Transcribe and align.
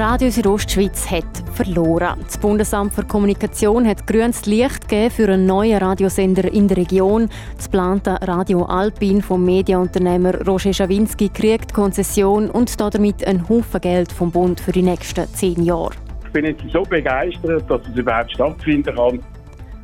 Radio 0.00 0.30
Südostschweiz 0.30 1.10
hat 1.10 1.26
verloren. 1.52 2.20
Das 2.24 2.38
Bundesamt 2.38 2.94
für 2.94 3.04
Kommunikation 3.04 3.86
hat 3.86 4.06
grünes 4.06 4.46
Licht 4.46 4.88
gegeben 4.88 5.10
für 5.10 5.28
einen 5.28 5.44
neuen 5.44 5.76
Radiosender 5.76 6.50
in 6.50 6.68
der 6.68 6.78
Region. 6.78 7.28
Das 7.58 7.68
plante 7.68 8.16
Radio 8.22 8.64
Alpin 8.64 9.20
vom 9.20 9.44
Medienunternehmer 9.44 10.46
Roger 10.46 10.72
Schawinski 10.72 11.28
kriegt 11.28 11.74
Konzession 11.74 12.48
und 12.48 12.80
damit 12.80 13.26
einen 13.26 13.46
Haufen 13.46 13.78
Geld 13.82 14.10
vom 14.10 14.30
Bund 14.30 14.58
für 14.58 14.72
die 14.72 14.80
nächsten 14.80 15.26
zehn 15.34 15.62
Jahre. 15.62 15.92
Ich 16.24 16.32
bin 16.32 16.46
jetzt 16.46 16.62
so 16.72 16.82
begeistert, 16.82 17.70
dass 17.70 17.82
es 17.86 17.94
überhaupt 17.94 18.32
stattfinden 18.32 18.96
kann. 18.96 19.20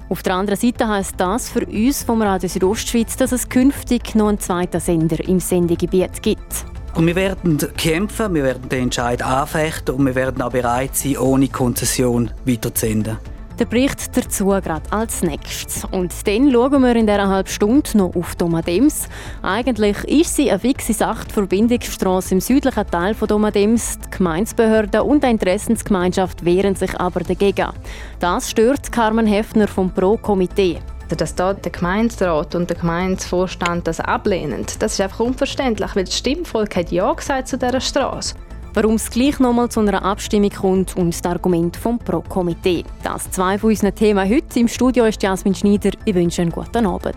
Auf 0.08 0.22
der 0.22 0.34
anderen 0.34 0.58
Seite 0.58 0.88
heißt 0.88 1.16
das 1.18 1.50
für 1.50 1.66
uns 1.66 2.04
vom 2.04 2.22
Radio 2.22 2.48
Südostschweiz, 2.48 3.18
dass 3.18 3.32
es 3.32 3.50
künftig 3.50 4.14
noch 4.14 4.28
einen 4.28 4.40
zweiten 4.40 4.80
Sender 4.80 5.22
im 5.28 5.40
Sendegebiet 5.40 6.22
gibt. 6.22 6.64
Und 6.96 7.06
wir 7.06 7.14
werden 7.14 7.58
kämpfen, 7.76 8.34
wir 8.34 8.42
werden 8.42 8.70
den 8.70 8.84
Entscheid 8.84 9.20
anfechten 9.20 9.94
und 9.94 10.06
wir 10.06 10.14
werden 10.14 10.40
auch 10.40 10.50
bereit 10.50 10.96
sein, 10.96 11.18
ohne 11.18 11.48
Konzession 11.48 12.30
weiterzusenden. 12.46 13.18
Der 13.58 13.66
Bericht 13.66 14.16
dazu 14.16 14.46
gerade 14.46 14.90
als 14.90 15.22
nächstes. 15.22 15.84
Und 15.84 16.14
dann 16.26 16.50
schauen 16.50 16.82
wir 16.82 16.96
in 16.96 17.06
dieser 17.06 17.28
halben 17.28 17.48
Stunde 17.50 17.98
noch 17.98 18.16
auf 18.16 18.34
Domadems. 18.36 19.08
Eigentlich 19.42 20.04
ist 20.04 20.36
sie 20.36 20.50
eine 20.50 20.58
fixe 20.58 20.94
Sache, 20.94 21.26
die 21.28 21.34
Verbindungsstrasse 21.34 22.34
im 22.34 22.40
südlichen 22.40 22.86
Teil 22.86 23.12
von 23.12 23.28
Domadems. 23.28 23.98
Die 23.98 24.16
Gemeinsbehörden 24.16 25.02
und 25.02 25.22
die 25.22 25.28
Interessensgemeinschaft 25.28 26.46
wehren 26.46 26.76
sich 26.76 26.98
aber 26.98 27.20
dagegen. 27.20 27.72
Das 28.20 28.50
stört 28.50 28.90
Carmen 28.90 29.26
Hefner 29.26 29.68
vom 29.68 29.90
Pro-Komitee. 29.90 30.80
Dass 31.08 31.34
da 31.34 31.54
der 31.54 31.70
Gemeinderat 31.70 32.54
und 32.54 32.68
der 32.68 32.76
Gemeindevorstand 32.76 33.86
das 33.86 34.00
ablehnen, 34.00 34.66
das 34.78 34.94
ist 34.94 35.00
einfach 35.00 35.20
unverständlich, 35.20 35.94
weil 35.94 36.04
das 36.04 36.16
Stimmvolk 36.16 36.74
hat 36.76 36.90
Ja 36.90 37.12
gesagt 37.12 37.48
zu 37.48 37.56
dieser 37.56 37.80
Straße. 37.80 38.34
Warum 38.74 38.96
es 38.96 39.08
gleich 39.08 39.38
nochmal 39.38 39.70
zu 39.70 39.80
einer 39.80 40.04
Abstimmung 40.04 40.50
kommt 40.50 40.96
und 40.96 41.14
das 41.14 41.24
Argument 41.24 41.76
vom 41.76 41.98
Pro-Komitee. 41.98 42.84
Das 43.02 43.30
zwei 43.30 43.56
von 43.56 43.70
unseren 43.70 43.94
Themen 43.94 44.28
heute. 44.28 44.60
Im 44.60 44.68
Studio 44.68 45.06
ist 45.06 45.22
Jasmin 45.22 45.54
Schneider. 45.54 45.90
Ich 46.04 46.14
wünsche 46.14 46.42
einen 46.42 46.50
guten 46.52 46.84
Abend. 46.84 47.16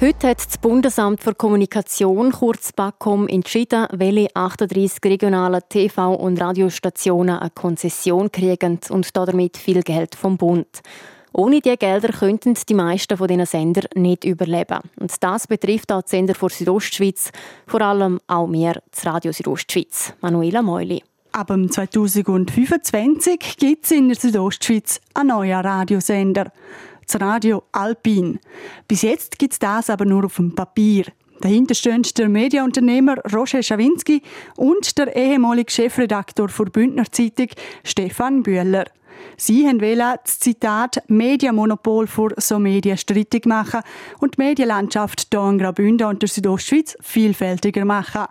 Heute 0.00 0.28
hat 0.28 0.38
das 0.38 0.56
Bundesamt 0.56 1.22
für 1.22 1.34
Kommunikation, 1.34 2.32
kurz 2.32 2.72
BAKOM, 2.72 3.28
entschieden, 3.28 3.86
welche 3.92 4.34
38 4.34 4.98
regionalen 5.04 5.60
TV- 5.70 6.14
und 6.14 6.40
Radiostationen 6.40 7.38
eine 7.38 7.50
Konzession 7.50 8.32
kriegen 8.32 8.80
und 8.88 9.14
damit 9.14 9.58
viel 9.58 9.82
Geld 9.82 10.14
vom 10.14 10.38
Bund. 10.38 10.80
Ohne 11.34 11.60
diese 11.60 11.76
Gelder 11.76 12.14
könnten 12.14 12.56
die 12.66 12.72
meisten 12.72 13.18
von 13.18 13.28
diesen 13.28 13.44
Sender 13.44 13.82
nicht 13.94 14.24
überleben. 14.24 14.80
Und 14.98 15.12
das 15.22 15.46
betrifft 15.46 15.92
auch 15.92 16.00
die 16.00 16.08
Sender 16.08 16.34
vor 16.34 16.48
Südostschweiz, 16.48 17.30
vor 17.66 17.82
allem 17.82 18.20
auch 18.26 18.46
mehr 18.46 18.82
das 18.90 19.04
Radio 19.04 19.32
Südostschweiz. 19.32 20.14
Manuela 20.22 20.62
Meuli. 20.62 21.02
Ab 21.32 21.48
2025 21.48 23.58
gibt 23.58 23.84
es 23.84 23.90
in 23.90 24.08
der 24.08 24.16
Südostschweiz 24.16 24.98
einen 25.12 25.28
neuen 25.28 25.60
Radiosender 25.60 26.50
das 27.10 27.20
Radio 27.20 27.64
Alpin. 27.72 28.38
Bis 28.86 29.02
jetzt 29.02 29.38
gibt 29.38 29.54
es 29.54 29.58
das 29.58 29.90
aber 29.90 30.04
nur 30.04 30.24
auf 30.26 30.36
dem 30.36 30.54
Papier. 30.54 31.06
Dahinter 31.40 31.74
stehen 31.74 32.02
der 32.02 32.28
Medienunternehmer 32.28 33.16
Roger 33.32 33.62
Schawinski 33.62 34.22
und 34.56 34.96
der 34.98 35.16
ehemalige 35.16 35.72
Chefredaktor 35.72 36.48
der 36.48 36.64
Bündner 36.66 37.10
Zeitung 37.10 37.48
Stefan 37.82 38.42
Bühler. 38.42 38.84
Sie 39.36 39.64
wollen 39.64 40.18
das 40.22 40.38
Zitat 40.38 41.02
Medienmonopol 41.08 42.06
für 42.06 42.34
so 42.36 42.58
Medien 42.58 42.96
strittig 42.96 43.46
machen 43.46 43.80
und 44.20 44.36
die 44.36 44.42
Medienlandschaft 44.42 45.28
hier 45.30 45.48
in 45.48 45.58
Graubünden 45.58 46.06
und 46.06 46.22
der 46.22 46.28
Südostschweiz 46.28 46.96
vielfältiger 47.00 47.84
machen. 47.84 48.26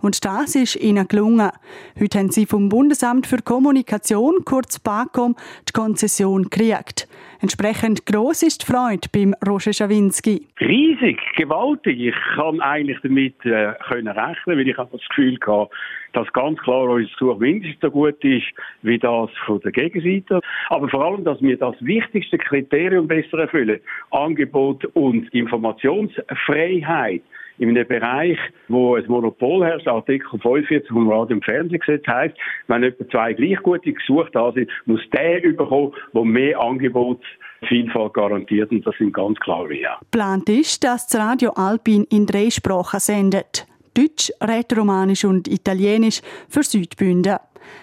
Und 0.00 0.24
das 0.24 0.54
ist 0.54 0.76
ihnen 0.76 1.08
gelungen. 1.08 1.50
Heute 1.98 2.18
haben 2.18 2.30
sie 2.30 2.46
vom 2.46 2.68
Bundesamt 2.68 3.26
für 3.26 3.42
Kommunikation, 3.42 4.44
kurz 4.44 4.78
BAKOM, 4.78 5.36
die 5.68 5.72
Konzession 5.72 6.44
gekriegt. 6.44 7.08
Entsprechend 7.40 8.04
gross 8.04 8.42
ist 8.42 8.62
die 8.62 8.72
Freude 8.72 9.08
beim 9.12 9.32
Roger 9.46 9.72
Schawinski. 9.72 10.46
Riesig, 10.60 11.20
gewaltig. 11.36 12.00
Ich 12.00 12.14
kann 12.34 12.60
eigentlich 12.60 12.98
damit 13.02 13.34
äh, 13.44 13.74
können 13.88 14.08
rechnen, 14.08 14.58
weil 14.58 14.68
ich 14.68 14.76
das 14.76 14.90
Gefühl 15.08 15.38
hatte, 15.46 15.70
dass 16.14 16.32
ganz 16.32 16.58
klar 16.58 16.82
unser 16.88 17.08
Gesuch 17.08 17.38
mindestens 17.38 17.80
so 17.80 17.90
gut 17.92 18.24
ist 18.24 18.46
wie 18.82 18.98
das 18.98 19.30
von 19.46 19.60
der 19.60 19.70
Gegenseite. 19.70 20.40
Aber 20.68 20.88
vor 20.88 21.04
allem, 21.04 21.22
dass 21.22 21.40
wir 21.40 21.56
das 21.56 21.76
wichtigste 21.78 22.38
Kriterium 22.38 23.06
besser 23.06 23.38
erfüllen. 23.38 23.78
Angebot 24.10 24.84
und 24.96 25.32
Informationsfreiheit 25.32 27.22
in 27.58 27.70
einem 27.70 27.86
Bereich, 27.86 28.38
wo 28.68 28.94
ein 28.94 29.04
Monopol 29.08 29.64
herrscht, 29.64 29.88
Artikel 29.88 30.28
45 30.40 30.88
vom 30.88 31.10
Radio- 31.10 31.36
und 31.36 31.44
Fernsehgesetz 31.44 32.06
heißt, 32.06 32.34
wenn 32.68 32.82
etwa 32.82 33.08
zwei 33.08 33.32
gleich 33.32 33.58
gute 33.62 33.92
Gesuche 33.92 34.30
da 34.32 34.52
sind, 34.52 34.70
muss 34.86 35.00
der 35.12 35.42
überkommen, 35.42 35.92
der 36.14 36.24
mehr 36.24 36.60
Angebotsvielfalt 36.60 38.14
garantiert. 38.14 38.70
Und 38.70 38.86
das 38.86 38.94
sind 38.98 39.12
ganz 39.12 39.38
klar 39.40 39.68
wir. 39.68 39.96
Plant 40.10 40.48
ist, 40.48 40.84
dass 40.84 41.08
das 41.08 41.20
Radio 41.20 41.50
Alpin 41.50 42.04
in 42.10 42.26
drei 42.26 42.50
Sprachen 42.50 43.00
sendet. 43.00 43.66
Deutsch, 43.94 44.30
Rätoromanisch 44.40 45.24
und 45.24 45.48
Italienisch 45.48 46.20
für 46.48 46.62
Südbünden. 46.62 47.36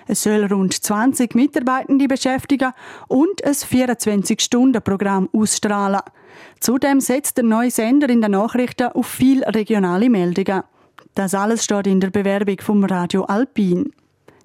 Es 0.08 0.24
soll 0.24 0.46
rund 0.46 0.74
20 0.74 1.36
Mitarbeitende 1.36 2.08
beschäftigen 2.08 2.72
und 3.08 3.44
ein 3.44 3.54
24-Stunden-Programm 3.54 5.30
ausstrahlen. 5.34 6.02
Zudem 6.60 7.00
setzt 7.00 7.38
der 7.38 7.46
neue 7.46 7.72
Sender 7.72 8.10
in 8.10 8.22
den 8.22 8.32
Nachrichten 8.32 8.92
auf 8.92 9.08
viele 9.08 9.46
regionale 9.54 10.10
Meldungen. 10.10 10.64
Das 11.14 11.34
alles 11.34 11.64
steht 11.64 11.88
in 11.88 12.00
der 12.00 12.10
Bewerbung 12.10 12.58
vom 12.60 12.84
Radio 12.84 13.24
Alpin. 13.24 13.92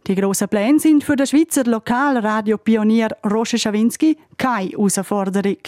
Die 0.07 0.15
grossen 0.15 0.49
Pläne 0.49 0.79
sind 0.79 1.05
für 1.05 1.17
den 1.17 1.27
Schweizer 1.27 1.65
Lokalradiopionier 1.65 3.09
Roger 3.25 3.59
Schawinski 3.59 4.17
keine 4.39 4.71
Herausforderung. 4.71 5.59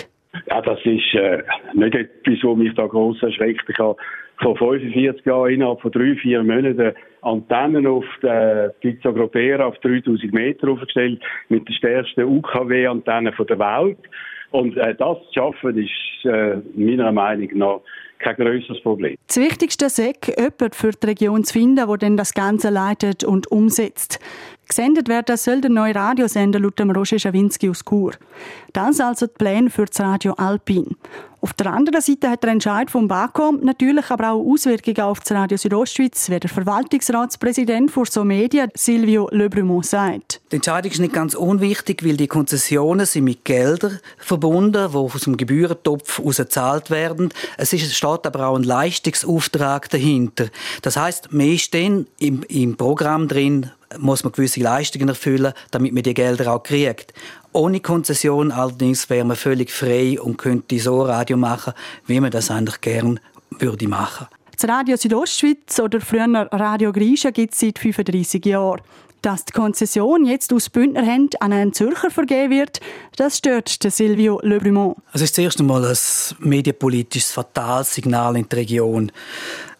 Ja, 0.46 0.62
das 0.62 0.78
ist 0.84 1.14
äh, 1.14 1.42
nicht 1.74 1.94
etwas, 1.94 2.38
was 2.42 2.56
mich 2.56 2.74
da 2.74 2.86
gross 2.86 3.22
erschreckt. 3.22 3.68
Ich 3.68 3.78
habe 3.78 3.96
vor 4.42 4.56
45 4.56 5.24
Jahren 5.24 5.52
innerhalb 5.52 5.80
von 5.80 5.92
drei, 5.92 6.14
vier 6.16 6.42
Monaten 6.42 6.92
Antennen 7.22 7.86
auf 7.86 8.04
der 8.22 8.74
Pizza 8.80 9.12
Gropera 9.12 9.66
auf 9.66 9.78
3000 9.78 10.32
Meter 10.32 10.68
aufgestellt 10.68 11.22
mit 11.48 11.68
der 11.68 11.72
stärksten 11.74 12.24
UKW-Antenne 12.24 13.32
der 13.32 13.58
Welt. 13.58 13.98
Und 14.50 14.76
äh, 14.76 14.94
das 14.96 15.18
zu 15.28 15.34
schaffen, 15.34 15.78
ist 15.78 16.24
äh, 16.24 16.56
meiner 16.74 17.12
Meinung 17.12 17.48
nach 17.54 17.80
kein 18.18 18.36
grösseres 18.36 18.80
Problem. 18.82 19.16
Das 19.26 19.38
Wichtigste 19.38 19.86
ist, 19.86 19.98
jemanden 19.98 20.72
für 20.72 20.90
die 20.90 21.06
Region 21.06 21.44
zu 21.44 21.54
finden, 21.54 21.76
der 21.76 22.10
das 22.16 22.34
Ganze 22.34 22.70
leitet 22.70 23.24
und 23.24 23.50
umsetzt. 23.50 24.20
Gesendet 24.74 25.06
werden 25.08 25.36
soll 25.36 25.60
der 25.60 25.70
neue 25.70 25.94
Radiosender 25.94 26.58
laut 26.58 26.78
dem 26.78 26.90
Roger 26.90 27.18
Schawinski 27.18 27.68
aus 27.68 27.84
Chur. 27.84 28.12
Das 28.72 29.00
also 29.00 29.26
die 29.26 29.34
Pläne 29.36 29.68
für 29.68 29.84
das 29.84 30.00
Radio 30.00 30.32
Alpin. 30.32 30.96
Auf 31.42 31.52
der 31.54 31.72
anderen 31.72 32.00
Seite 32.00 32.30
hat 32.30 32.42
der 32.42 32.52
Entscheid 32.52 32.90
vom 32.90 33.06
BAKOM 33.06 33.58
natürlich 33.62 34.08
aber 34.10 34.30
auch 34.30 34.46
Auswirkungen 34.46 35.00
auf 35.00 35.20
das 35.20 35.32
Radio 35.32 35.58
Südostschweiz, 35.58 36.30
wie 36.30 36.38
der 36.38 36.48
Verwaltungsratspräsident 36.48 37.90
für 37.90 38.06
so 38.06 38.24
Medien 38.24 38.70
Silvio 38.74 39.28
Lebrumont 39.30 39.84
sagt. 39.84 40.40
Die 40.52 40.56
Entscheidung 40.56 40.92
ist 40.92 41.00
nicht 41.00 41.12
ganz 41.12 41.34
unwichtig, 41.34 42.02
weil 42.06 42.16
die 42.16 42.28
Konzessionen 42.28 43.04
sind 43.04 43.24
mit 43.24 43.44
Geldern 43.44 43.98
verbunden, 44.18 44.88
die 44.92 44.96
aus 44.96 45.20
dem 45.22 45.36
Gebührentopf 45.36 46.20
ausgezahlt 46.20 46.90
werden. 46.90 47.30
Es 47.58 47.70
steht 47.70 48.26
aber 48.26 48.46
auch 48.46 48.56
ein 48.56 48.62
Leistungsauftrag 48.62 49.90
dahinter. 49.90 50.46
Das 50.80 50.96
heißt, 50.96 51.32
mehr 51.32 51.58
dann 51.72 52.06
im, 52.20 52.44
im 52.44 52.76
Programm 52.76 53.26
drin, 53.26 53.70
muss 53.98 54.24
man 54.24 54.32
gewisse 54.32 54.60
Leistungen 54.60 55.08
erfüllen, 55.08 55.52
damit 55.70 55.92
man 55.92 56.02
die 56.02 56.14
Gelder 56.14 56.54
auch 56.54 56.62
kriegt. 56.62 57.12
Ohne 57.52 57.80
Konzession 57.80 58.50
allerdings 58.50 59.08
wäre 59.10 59.24
man 59.24 59.36
völlig 59.36 59.70
frei 59.70 60.20
und 60.20 60.38
könnte 60.38 60.78
so 60.78 61.02
Radio 61.02 61.36
machen, 61.36 61.74
wie 62.06 62.20
man 62.20 62.30
das 62.30 62.50
eigentlich 62.50 62.80
gern 62.80 63.20
würde 63.50 63.88
machen. 63.88 64.26
Das 64.58 64.68
Radio 64.68 64.96
Südostschweiz 64.96 65.80
oder 65.80 66.00
früher 66.00 66.26
Radio 66.52 66.92
Griechen 66.92 67.32
gibt 67.32 67.52
es 67.52 67.60
seit 67.60 67.78
35 67.78 68.44
Jahren. 68.46 68.80
Dass 69.22 69.44
die 69.44 69.52
Konzession 69.52 70.26
jetzt 70.26 70.52
aus 70.52 70.68
Bündnerhand 70.68 71.40
an 71.40 71.52
einen 71.52 71.72
Zürcher 71.72 72.10
vergeben 72.10 72.50
wird, 72.50 72.80
das 73.16 73.38
stört 73.38 73.68
Silvio 73.68 74.40
Lebrumont. 74.42 74.96
Es 75.12 75.22
ist 75.22 75.36
zuerst 75.36 75.60
einmal 75.60 75.84
ein 75.84 75.96
medienpolitisches 76.40 77.30
Fatalsignal 77.30 78.36
in 78.36 78.48
der 78.48 78.58
Region. 78.58 79.12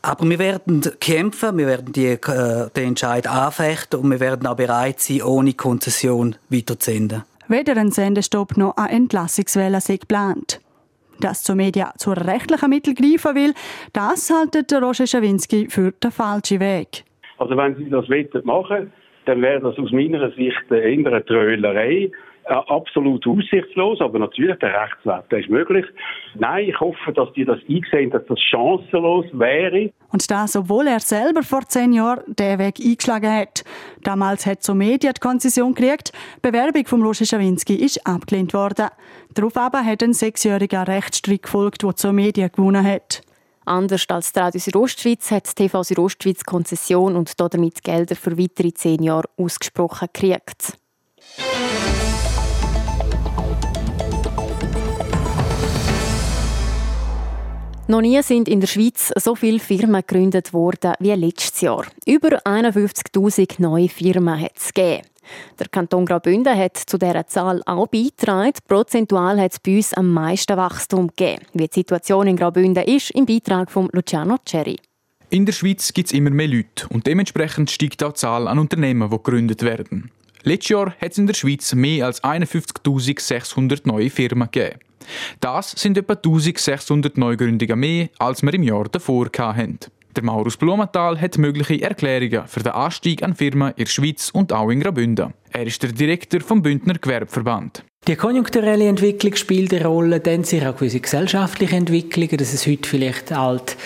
Aber 0.00 0.28
wir 0.28 0.38
werden 0.38 0.80
kämpfen, 1.00 1.58
wir 1.58 1.66
werden 1.66 1.92
die, 1.92 2.06
äh, 2.06 2.70
den 2.76 2.88
Entscheid 2.88 3.26
anfechten 3.26 4.00
und 4.00 4.10
wir 4.12 4.20
werden 4.20 4.46
auch 4.46 4.54
bereit 4.54 5.00
sein, 5.00 5.22
ohne 5.22 5.54
Konzession 5.54 6.36
weiterzusenden. 6.48 7.24
Weder 7.48 7.76
ein 7.76 7.90
Sendestopp 7.90 8.56
noch 8.56 8.76
eine 8.76 8.90
Entlassungswelle 8.90 9.80
sind 9.80 10.02
geplant. 10.02 10.60
Dass 11.18 11.42
zur 11.42 11.56
Media 11.56 11.92
zu 11.98 12.12
rechtlichen 12.12 12.70
Mitteln 12.70 12.94
greifen 12.94 13.34
will, 13.34 13.54
das 13.92 14.30
haltet 14.30 14.72
Roger 14.72 15.06
Schawinski 15.06 15.68
für 15.68 15.90
den 15.90 16.12
falschen 16.12 16.60
Weg. 16.60 17.04
Also 17.38 17.56
wenn 17.56 17.74
Sie 17.76 17.90
das 17.90 18.08
machen 18.44 18.70
wollen, 18.70 18.92
dann 19.26 19.42
wäre 19.42 19.60
das 19.60 19.78
aus 19.78 19.92
meiner 19.92 20.30
Sicht 20.32 20.70
eine 20.70 21.24
Trölerei 21.24 22.10
äh, 22.44 22.54
absolut 22.54 23.24
aussichtslos, 23.24 24.00
aber 24.00 24.18
natürlich 24.18 24.58
der 24.58 24.74
Rechtsweg, 24.82 25.28
der 25.30 25.38
ist 25.38 25.48
möglich. 25.48 25.86
Nein, 26.34 26.70
ich 26.70 26.80
hoffe, 26.80 27.12
dass 27.12 27.32
die 27.34 27.44
das 27.44 27.60
einsehen, 27.68 28.10
dass 28.10 28.26
das 28.26 28.40
chancenlos 28.40 29.26
wäre. 29.32 29.92
Und 30.10 30.28
das, 30.28 30.56
obwohl 30.56 30.88
er 30.88 30.98
selber 30.98 31.44
vor 31.44 31.60
zehn 31.68 31.92
Jahren 31.92 32.24
den 32.26 32.58
Weg 32.58 32.80
eingeschlagen 32.84 33.32
hat. 33.32 33.62
Damals 34.02 34.44
hat 34.44 34.64
so 34.64 34.74
Media 34.74 35.12
die 35.12 35.20
Konzession 35.20 35.72
gekriegt. 35.74 36.12
Die 36.38 36.50
Bewerbung 36.50 36.84
von 36.86 37.02
Roger 37.02 37.26
Schawinski 37.26 37.76
ist 37.76 38.04
abgelehnt 38.04 38.54
worden. 38.54 38.88
Darauf 39.34 39.56
aber 39.56 39.84
hat 39.84 40.02
ein 40.02 40.12
sechsjähriger 40.12 40.88
Rechtsstreit 40.88 41.44
gefolgt, 41.44 41.84
der 41.84 41.94
zur 41.94 42.12
Media 42.12 42.48
gewonnen 42.48 42.84
hat. 42.84 43.22
Anders 43.64 44.04
als 44.08 44.32
die 44.32 44.40
Radio 44.40 44.60
Südostschweiz 44.60 45.30
hat 45.30 45.54
TV 45.54 45.82
Südostschweiz 45.82 46.44
Konzession 46.44 47.14
und 47.14 47.38
damit 47.38 47.82
Gelder 47.84 48.16
für 48.16 48.36
weitere 48.36 48.74
zehn 48.74 49.02
Jahre 49.02 49.28
ausgesprochen 49.36 50.08
gekriegt. 50.12 50.78
Noch 57.88 58.00
nie 58.00 58.22
sind 58.22 58.48
in 58.48 58.60
der 58.60 58.68
Schweiz 58.68 59.12
so 59.16 59.34
viele 59.34 59.58
Firmen 59.58 60.00
gegründet 60.00 60.52
worden 60.52 60.94
wie 60.98 61.12
letztes 61.12 61.60
Jahr. 61.60 61.84
Über 62.06 62.38
51.000 62.46 63.60
neue 63.60 63.88
Firmen 63.88 64.40
hat 64.40 64.56
es 64.56 64.72
gegeben. 64.72 65.11
Der 65.58 65.68
Kanton 65.68 66.06
Graubünden 66.06 66.56
hat 66.56 66.76
zu 66.76 66.98
dieser 66.98 67.26
Zahl 67.26 67.62
auch 67.66 67.86
beigetragen. 67.86 68.52
Prozentual 68.66 69.40
hat 69.40 69.52
es 69.52 69.60
bei 69.60 69.76
uns 69.76 69.94
am 69.94 70.12
meisten 70.12 70.56
Wachstum 70.56 71.08
gegeben. 71.08 71.44
Wie 71.52 71.68
die 71.68 71.74
Situation 71.74 72.26
in 72.26 72.36
Graubünden 72.36 72.84
ist, 72.84 73.10
im 73.10 73.26
Beitrag 73.26 73.70
von 73.70 73.88
Luciano 73.92 74.38
Cherry. 74.44 74.78
In 75.30 75.46
der 75.46 75.52
Schweiz 75.52 75.92
gibt 75.92 76.08
es 76.08 76.12
immer 76.12 76.30
mehr 76.30 76.48
Leute 76.48 76.86
und 76.90 77.06
dementsprechend 77.06 77.70
steigt 77.70 78.02
auch 78.02 78.12
die 78.12 78.20
Zahl 78.20 78.48
an 78.48 78.58
Unternehmen, 78.58 79.08
die 79.08 79.16
gegründet 79.16 79.62
werden. 79.62 80.10
Letztes 80.42 80.70
Jahr 80.70 80.94
hat 81.00 81.12
es 81.12 81.18
in 81.18 81.26
der 81.26 81.34
Schweiz 81.34 81.72
mehr 81.74 82.06
als 82.06 82.22
51.600 82.22 83.82
neue 83.84 84.10
Firmen 84.10 84.50
gegeben. 84.50 84.80
Das 85.40 85.70
sind 85.70 85.96
etwa 85.96 86.14
1600 86.14 87.16
Neugründungen 87.16 87.78
mehr, 87.78 88.08
als 88.18 88.42
wir 88.42 88.52
im 88.52 88.62
Jahr 88.62 88.84
davor 88.84 89.28
hatten. 89.38 89.78
Der 90.14 90.24
Maurus 90.24 90.58
Blumenthal 90.58 91.18
hat 91.18 91.38
mögliche 91.38 91.80
Erklärungen 91.80 92.46
für 92.46 92.60
den 92.60 92.72
Anstieg 92.72 93.22
an 93.22 93.34
Firmen 93.34 93.70
in 93.76 93.84
der 93.84 93.90
Schweiz 93.90 94.28
und 94.30 94.52
auch 94.52 94.68
in 94.68 94.80
Graubünden. 94.80 95.32
Er 95.50 95.66
ist 95.66 95.82
der 95.82 95.92
Direktor 95.92 96.40
vom 96.40 96.60
Bündner 96.60 96.94
Gewerbeverband. 96.94 97.82
Die 98.06 98.16
konjunkturelle 98.16 98.88
Entwicklung 98.88 99.34
spielt 99.36 99.72
eine 99.72 99.86
Rolle, 99.86 100.20
dann 100.20 100.44
sind 100.44 100.66
auch 100.66 100.76
gewisse 100.76 101.00
gesellschaftliche 101.00 101.76
Entwicklungen, 101.76 102.36
dass 102.36 102.52
es 102.52 102.66
heute 102.66 102.88
vielleicht 102.88 103.30
halt 103.30 103.76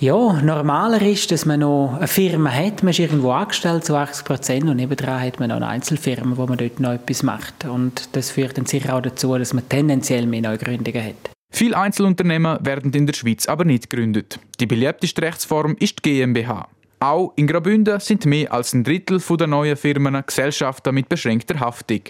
ja, 0.00 0.32
normaler 0.42 1.00
ist, 1.00 1.30
dass 1.30 1.46
man 1.46 1.60
noch 1.60 1.94
eine 1.96 2.08
Firma 2.08 2.50
hat, 2.50 2.82
man 2.82 2.90
ist 2.90 2.98
irgendwo 2.98 3.30
angestellt 3.30 3.84
zu 3.84 3.94
80 3.94 4.24
Prozent 4.24 4.64
und 4.64 4.76
nebenan 4.76 5.20
hat 5.20 5.38
man 5.38 5.50
noch 5.50 5.56
eine 5.56 5.68
Einzelfirma, 5.68 6.36
wo 6.36 6.46
man 6.46 6.58
dort 6.58 6.80
noch 6.80 6.92
etwas 6.92 7.22
macht. 7.22 7.66
Und 7.66 8.08
das 8.16 8.32
führt 8.32 8.58
dann 8.58 8.66
sicher 8.66 8.96
auch 8.96 9.00
dazu, 9.00 9.38
dass 9.38 9.52
man 9.52 9.68
tendenziell 9.68 10.26
mehr 10.26 10.42
Neugründungen 10.42 11.04
hat. 11.04 11.31
Viele 11.52 11.76
Einzelunternehmen 11.76 12.64
werden 12.64 12.92
in 12.92 13.06
der 13.06 13.14
Schweiz 13.14 13.46
aber 13.46 13.64
nicht 13.64 13.90
gegründet. 13.90 14.40
Die 14.58 14.66
beliebteste 14.66 15.22
Rechtsform 15.22 15.76
ist 15.78 16.04
die 16.04 16.10
GmbH. 16.10 16.66
Auch 16.98 17.32
in 17.36 17.46
Graubünden 17.46 18.00
sind 18.00 18.26
mehr 18.26 18.52
als 18.52 18.72
ein 18.72 18.84
Drittel 18.84 19.20
der 19.20 19.46
neuen 19.46 19.76
Firmen 19.76 20.22
Gesellschaften 20.26 20.94
mit 20.94 21.08
beschränkter 21.08 21.60
Haftung. 21.60 22.00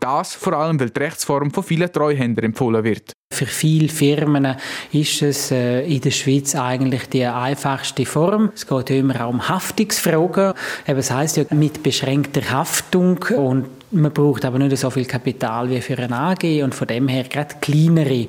Das 0.00 0.34
vor 0.34 0.52
allem, 0.52 0.78
weil 0.78 0.90
die 0.90 1.00
Rechtsform 1.00 1.50
von 1.50 1.64
vielen 1.64 1.90
Treuhändern 1.90 2.46
empfohlen 2.46 2.84
wird. 2.84 3.12
Für 3.32 3.46
viele 3.46 3.88
Firmen 3.88 4.56
ist 4.92 5.22
es 5.22 5.50
äh, 5.50 5.80
in 5.86 6.00
der 6.00 6.10
Schweiz 6.10 6.54
eigentlich 6.54 7.08
die 7.08 7.24
einfachste 7.24 8.06
Form. 8.06 8.50
Es 8.54 8.66
geht 8.66 8.90
immer 8.90 9.24
auch 9.24 9.30
um 9.30 9.48
Haftungsfragen. 9.48 10.52
das 10.86 11.10
heißt 11.10 11.38
ja 11.38 11.44
mit 11.50 11.82
beschränkter 11.82 12.48
Haftung 12.50 13.18
und 13.36 13.66
man 13.94 14.12
braucht 14.12 14.44
aber 14.44 14.58
nicht 14.58 14.76
so 14.76 14.90
viel 14.90 15.04
Kapital 15.04 15.70
wie 15.70 15.80
für 15.80 15.98
eine 15.98 16.16
AG 16.16 16.62
und 16.62 16.74
von 16.74 16.86
dem 16.86 17.08
her 17.08 17.24
gerade 17.24 17.54
kleinere, 17.60 18.26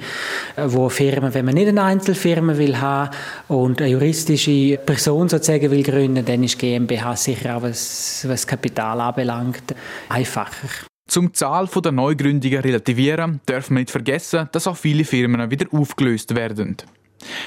äh, 0.55 0.65
wo 0.65 0.89
Firmen, 0.89 1.33
wenn 1.33 1.45
man 1.45 1.55
nicht 1.55 1.67
eine 1.67 1.83
Einzelfirma 1.83 2.57
will 2.57 2.79
haben 2.79 3.11
und 3.47 3.81
eine 3.81 3.91
juristische 3.91 4.77
Person 4.77 5.29
sozusagen 5.29 5.71
will 5.71 5.83
gründen, 5.83 6.25
dann 6.25 6.43
ist 6.43 6.59
GmbH 6.59 7.15
sicher 7.15 7.57
auch 7.57 7.63
was, 7.63 8.25
was 8.27 8.47
Kapital 8.47 9.01
anbelangt 9.01 9.75
einfacher. 10.09 10.67
Zum 11.07 11.33
Zahl 11.33 11.67
der 11.67 11.91
Neugründungen 11.91 12.59
relativieren, 12.61 13.39
dürfen 13.47 13.75
wir 13.75 13.81
nicht 13.81 13.91
vergessen, 13.91 14.49
dass 14.51 14.67
auch 14.67 14.77
viele 14.77 15.03
Firmen 15.03 15.51
wieder 15.51 15.67
aufgelöst 15.71 16.35
werden. 16.35 16.77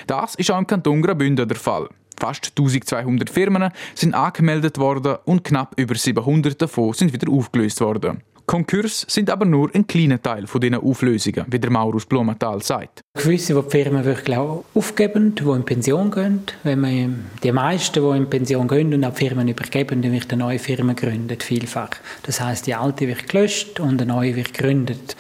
Das 0.07 0.35
ist 0.37 0.51
auch 0.51 0.59
im 0.59 0.67
Kanton 0.67 1.03
Graubünden 1.03 1.49
der 1.49 1.57
Fall. 1.57 1.89
Fast 2.21 2.53
1200 2.57 3.31
Firmen 3.31 3.71
sind 3.95 4.15
angemeldet 4.15 4.79
worden 4.79 5.17
und 5.25 5.45
knapp 5.45 5.75
über 5.77 5.95
700 5.95 6.61
davon 6.61 6.93
sind 6.93 7.13
wieder 7.13 7.31
aufgelöst 7.31 7.81
worden. 7.81 8.23
Konkurs 8.49 9.05
sind 9.07 9.29
aber 9.29 9.45
nur 9.45 9.69
ein 9.75 9.87
kleiner 9.87 10.23
Teil 10.23 10.47
von 10.47 10.59
diesen 10.63 10.77
Auflösungen, 10.77 11.45
wie 11.49 11.59
der 11.59 11.71
Maurus 11.71 12.07
Blumenthal 12.07 12.63
sagt. 12.63 13.03
Gewisse, 13.15 13.53
die 13.53 13.71
Firmen 13.71 14.07
wirklich 14.07 14.39
auch 14.39 14.65
aufgeben, 14.75 15.35
die 15.35 15.43
in 15.43 15.67
Pension 15.67 16.11
gehen. 16.11 16.41
Wenn 16.63 16.81
man 16.81 17.27
die 17.43 17.53
meisten, 17.53 18.03
die 18.03 18.17
in 18.17 18.31
Pension 18.31 18.67
gehen 18.67 18.95
und 18.95 19.05
auch 19.05 19.15
Firmen 19.15 19.49
übergeben, 19.49 20.01
dann 20.01 20.13
wird 20.13 20.33
eine 20.33 20.43
neue 20.43 20.59
Firma 20.59 20.95
gegründet, 20.95 21.43
vielfach. 21.43 21.91
Das 22.23 22.41
heißt, 22.41 22.67
die 22.67 22.75
alte 22.75 23.07
wird 23.07 23.29
gelöscht 23.29 23.81
und 23.81 24.01
eine 24.01 24.11
neue 24.11 24.35
wird 24.35 24.55
gegründet. 24.55 25.15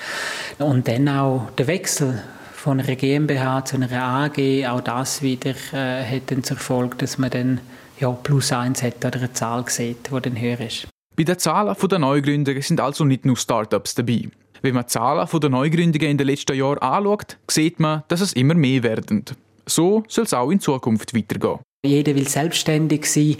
Und 0.58 0.88
dann 0.88 1.06
auch 1.10 1.50
der 1.58 1.66
Wechsel 1.66 2.22
von 2.58 2.80
einer 2.80 2.96
GmbH 2.96 3.64
zu 3.64 3.76
einer 3.76 4.02
AG, 4.02 4.66
auch 4.66 4.80
das 4.80 5.22
wieder 5.22 5.54
äh, 5.72 6.04
hat 6.04 6.30
dann 6.30 6.42
zur 6.42 6.56
Folge, 6.56 6.96
dass 6.96 7.16
man 7.16 7.30
dann 7.30 7.60
ja, 8.00 8.10
plus 8.10 8.50
eins 8.52 8.82
hat 8.82 9.04
oder 9.04 9.18
eine 9.18 9.32
Zahl 9.32 9.64
sieht, 9.68 10.10
die 10.12 10.20
dann 10.20 10.40
höher 10.40 10.60
ist. 10.60 10.88
Bei 11.16 11.22
den 11.22 11.38
Zahlen 11.38 11.76
der 11.88 11.98
Neugründungen 12.00 12.62
sind 12.62 12.80
also 12.80 13.04
nicht 13.04 13.24
nur 13.24 13.36
Startups 13.36 13.94
dabei. 13.94 14.28
Wenn 14.60 14.74
man 14.74 14.84
die 14.84 14.88
Zahlen 14.88 15.28
der 15.40 15.50
Neugründungen 15.50 16.10
in 16.10 16.18
den 16.18 16.26
letzten 16.26 16.56
Jahren 16.56 16.78
anschaut, 16.78 17.38
sieht 17.48 17.78
man, 17.78 18.02
dass 18.08 18.20
es 18.20 18.32
immer 18.32 18.54
mehr 18.54 18.82
werden. 18.82 19.24
So 19.66 20.02
soll 20.08 20.24
es 20.24 20.34
auch 20.34 20.50
in 20.50 20.58
Zukunft 20.58 21.14
weitergehen. 21.14 21.60
Jeder 21.86 22.16
will 22.16 22.26
selbstständig 22.26 23.06
sein. 23.06 23.36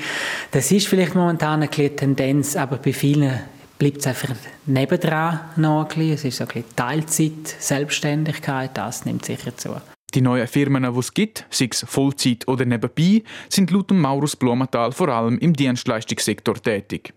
Das 0.53 0.71
ist 0.71 0.87
vielleicht 0.87 1.17
momentan 1.17 1.61
eine 1.63 1.69
Tendenz, 1.69 2.55
aber 2.55 2.77
bei 2.77 2.93
vielen 2.93 3.41
bleibt 3.79 3.99
es 3.99 4.07
einfach 4.07 4.35
nebendran 4.67 5.41
noch 5.57 5.83
ein 5.83 5.89
bisschen. 5.89 6.13
Es 6.13 6.25
ist 6.25 6.37
so 6.39 6.45
ein 6.45 6.49
bisschen 6.49 6.77
Teilzeit, 6.77 7.57
Selbstständigkeit, 7.59 8.77
das 8.77 9.05
nimmt 9.05 9.25
sicher 9.25 9.57
zu. 9.57 9.77
Die 10.15 10.23
neuen 10.23 10.47
Firmen, 10.47 10.91
die 10.91 10.99
es 10.99 11.13
gibt, 11.13 11.45
sei 11.51 11.69
es 11.71 11.85
Vollzeit 11.87 12.49
oder 12.49 12.65
nebenbei, 12.65 13.23
sind 13.51 13.71
laut 13.71 13.91
Maurus 13.91 14.37
Blumenthal 14.37 14.91
vor 14.91 15.09
allem 15.09 15.39
im 15.39 15.53
Dienstleistungssektor 15.53 16.55
tätig. 16.55 17.13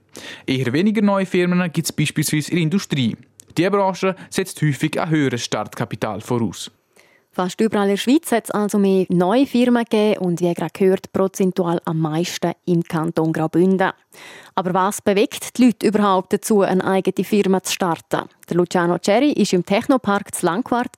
Eher 0.46 0.74
weniger 0.74 1.02
neue 1.02 1.26
Firmen 1.26 1.72
gibt 1.72 1.86
es 1.86 1.94
beispielsweise 1.94 2.52
in 2.52 2.58
der 2.58 2.64
Industrie. 2.64 3.16
Diese 3.58 3.72
Branche 3.72 4.16
setzt 4.30 4.62
häufig 4.62 5.00
ein 5.00 5.10
höheres 5.10 5.44
Startkapital 5.44 6.20
voraus. 6.20 6.70
Fast 7.34 7.62
überall 7.62 7.86
in 7.86 7.92
der 7.92 7.98
Schweiz 7.98 8.30
hat 8.34 8.44
es 8.44 8.52
also 8.52 8.78
mehr 8.78 9.06
neue 9.08 9.48
Firmen 9.48 9.86
gegeben 9.86 10.20
und 10.20 10.42
wie 10.42 10.54
gerade 10.54 10.74
gehört, 10.74 11.14
prozentual 11.14 11.80
am 11.86 12.00
meisten 12.00 12.52
im 12.66 12.84
Kanton 12.84 13.32
Graubünden. 13.32 13.92
Aber 14.54 14.74
was 14.74 15.02
bewegt 15.02 15.58
die 15.58 15.68
Leute 15.68 15.88
überhaupt 15.88 16.34
dazu, 16.34 16.60
eine 16.60 16.84
eigene 16.84 17.24
Firma 17.24 17.64
zu 17.64 17.72
starten? 17.72 18.28
Der 18.50 18.58
Luciano 18.58 18.98
Cherry 18.98 19.34
war 19.34 19.54
im 19.54 19.66
Technopark 19.66 20.36
zu 20.36 20.46
Langquart 20.46 20.92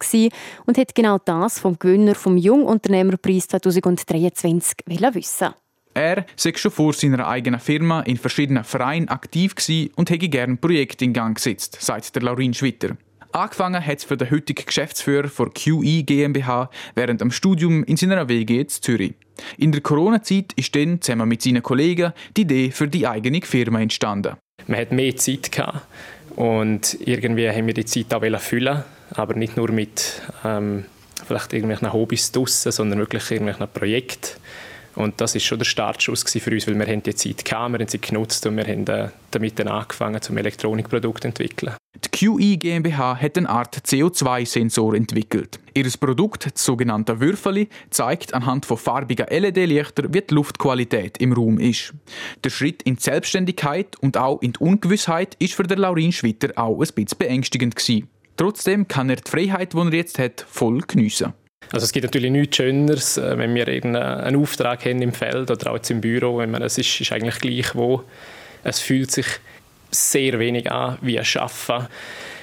und 0.66 0.78
hat 0.80 0.96
genau 0.96 1.20
das 1.24 1.60
vom 1.60 1.78
Gewinner 1.78 2.16
vom 2.16 2.36
Jungunternehmerpreis 2.36 3.50
2023 3.50 4.78
wissen. 4.88 5.50
Er 5.94 6.26
sei 6.36 6.54
schon 6.56 6.72
vor 6.72 6.94
seiner 6.94 7.28
eigenen 7.28 7.60
Firma 7.60 8.02
in 8.02 8.18
verschiedenen 8.18 8.64
Vereinen 8.64 9.08
aktiv 9.10 9.54
und 9.96 10.10
hätte 10.10 10.30
gerne 10.30 10.56
Projekte 10.56 11.06
in 11.06 11.14
Gang 11.14 11.36
gesetzt, 11.36 11.78
sagt 11.80 12.16
der 12.16 12.24
Laurin 12.24 12.56
Schwitter. 12.56 12.98
Angefangen 13.34 13.84
hat 13.84 13.98
es 13.98 14.04
für 14.04 14.16
den 14.16 14.30
heutigen 14.30 14.64
Geschäftsführer 14.64 15.28
von 15.28 15.52
QE 15.52 16.04
GmbH 16.04 16.70
während 16.94 17.20
dem 17.20 17.32
Studium 17.32 17.84
in 17.84 17.98
seiner 17.98 18.30
WG 18.30 18.62
in 18.62 18.70
Zürich. 18.70 19.16
In 19.58 19.72
der 19.72 19.82
Corona-Zeit 19.82 20.54
ist 20.56 20.76
dann 20.76 21.02
zusammen 21.02 21.28
mit 21.28 21.42
seinen 21.42 21.64
Kollegen 21.64 22.14
die 22.38 22.42
Idee 22.42 22.70
für 22.70 22.88
die 22.88 23.08
eigene 23.08 23.42
Firma 23.42 23.82
entstanden. 23.82 24.38
Man 24.68 24.80
hat 24.80 24.92
mehr 24.92 25.16
Zeit 25.16 25.52
gehabt 25.52 25.82
und 26.36 26.96
irgendwie 27.04 27.50
haben 27.50 27.66
wir 27.66 27.74
die 27.74 27.86
Zeit 27.86 28.14
auch 28.14 28.40
füllen, 28.40 28.84
aber 29.10 29.34
nicht 29.34 29.58
nur 29.58 29.72
mit 29.72 30.22
ähm, 30.46 30.86
vielleicht 31.26 31.54
irgendwelchen 31.54 31.92
Hobbys 31.92 32.32
draussen, 32.32 32.72
sondern 32.72 33.00
wirklich 33.00 33.32
irgendwelchen 33.32 33.68
Projekten 33.74 34.40
und 34.96 35.20
das 35.20 35.36
ist 35.36 35.44
schon 35.44 35.58
der 35.58 35.66
Startschuss 35.66 36.24
für 36.24 36.52
uns, 36.52 36.68
weil 36.68 36.78
wir 36.78 36.86
haben 36.86 37.04
die 37.04 37.16
Zeit 37.16 37.46
gehabt, 37.46 37.72
wir 37.72 37.80
haben 37.80 37.88
sie 37.88 38.00
genutzt 38.00 38.46
und 38.46 38.58
wir 38.58 38.66
haben 38.66 38.86
äh, 38.88 39.10
damit 39.32 39.58
dann 39.58 39.68
angefangen, 39.68 40.22
zum 40.22 40.38
Elektronikprodukt 40.38 41.24
zu 41.24 41.28
entwickeln. 41.28 41.74
Die 41.96 42.10
QI 42.10 42.58
GmbH 42.58 43.18
hat 43.20 43.38
eine 43.38 43.50
Art 43.50 43.76
CO2-Sensor 43.78 44.96
entwickelt. 44.96 45.60
Ihr 45.74 45.90
Produkt, 46.00 46.46
das 46.54 46.66
sogenannte 46.66 47.20
Würfeli, 47.20 47.70
zeigt 47.90 48.34
anhand 48.34 48.66
von 48.66 48.78
farbigen 48.78 49.28
LED-Lichtern, 49.30 50.14
wie 50.14 50.22
die 50.22 50.34
Luftqualität 50.34 51.18
im 51.20 51.34
Raum 51.34 51.60
ist. 51.60 51.94
Der 52.44 52.50
Schritt 52.50 52.84
in 52.84 52.96
die 52.96 53.02
Selbstständigkeit 53.02 53.96
und 54.02 54.18
auch 54.18 54.42
in 54.42 54.54
die 54.54 54.60
Ungewissheit 54.60 55.36
ist 55.40 55.54
für 55.54 55.64
den 55.64 55.80
Laurin 55.80 56.12
Schwitter 56.12 56.50
auch 56.56 56.82
ein 56.82 56.88
bisschen 56.94 57.18
beängstigend. 57.18 57.76
Trotzdem 58.38 58.88
kann 58.88 59.10
er 59.10 59.18
die 59.18 59.30
Freiheit, 59.30 59.74
die 59.74 59.78
er 59.78 59.94
jetzt 59.94 60.20
hat, 60.20 60.46
voll 60.50 60.82
geniessen. 60.82 61.34
Also 61.72 61.86
es 61.86 61.92
gibt 61.92 62.04
natürlich 62.04 62.32
nichts 62.32 62.58
Schöneres, 62.58 63.18
äh, 63.18 63.38
wenn 63.38 63.54
wir 63.56 63.68
einen 63.68 64.36
Auftrag 64.36 64.86
haben 64.86 65.02
im 65.02 65.14
Feld 65.14 65.50
oder 65.50 65.72
auch 65.72 65.76
jetzt 65.76 65.90
im 65.92 66.02
Büro, 66.02 66.38
wenn 66.38 66.52
man, 66.52 66.62
es 66.62 66.78
ist, 66.78 67.02
ist 67.02 67.12
eigentlich 67.12 67.40
gleich 67.40 67.76
wo. 67.76 68.04
Es 68.64 68.80
fühlt 68.80 69.12
sich 69.12 69.26
sehr 69.92 70.40
wenig 70.40 70.72
an 70.72 70.98
wie 71.02 71.20
ein 71.20 71.26
Arbeiten. 71.36 71.88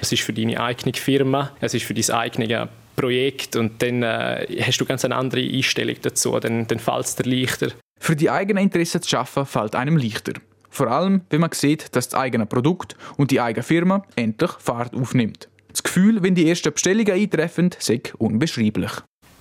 Es 0.01 0.11
ist 0.11 0.23
für 0.23 0.33
deine 0.33 0.59
eigene 0.59 0.93
Firma, 0.93 1.51
es 1.59 1.73
ist 1.73 1.85
für 1.85 1.93
dein 1.93 2.09
eigenes 2.09 2.67
Projekt 2.95 3.55
und 3.55 3.81
dann 3.81 4.03
äh, 4.03 4.45
hast 4.61 4.79
du 4.79 4.85
ganz 4.85 5.05
eine 5.05 5.15
andere 5.15 5.41
Einstellung 5.41 5.95
dazu, 6.01 6.39
dann, 6.39 6.67
dann 6.67 6.79
fällt 6.79 7.05
es 7.05 7.15
dir 7.15 7.29
leichter. 7.29 7.71
Für 7.99 8.15
die 8.15 8.29
eigenen 8.29 8.63
Interessen 8.63 9.01
zu 9.01 9.17
arbeiten, 9.17 9.45
fällt 9.45 9.75
einem 9.75 9.97
leichter. 9.97 10.33
Vor 10.69 10.87
allem, 10.87 11.21
wenn 11.29 11.41
man 11.41 11.51
sieht, 11.51 11.95
dass 11.95 12.09
das 12.09 12.19
eigene 12.19 12.45
Produkt 12.45 12.95
und 13.17 13.31
die 13.31 13.41
eigene 13.41 13.63
Firma 13.63 14.05
endlich 14.15 14.51
Fahrt 14.51 14.93
aufnimmt. 14.95 15.49
Das 15.71 15.83
Gefühl, 15.83 16.23
wenn 16.23 16.35
die 16.35 16.49
ersten 16.49 16.71
Bestellungen 16.73 17.11
eintreffen, 17.11 17.71
ist 17.77 18.15
unbeschreiblich. 18.17 18.91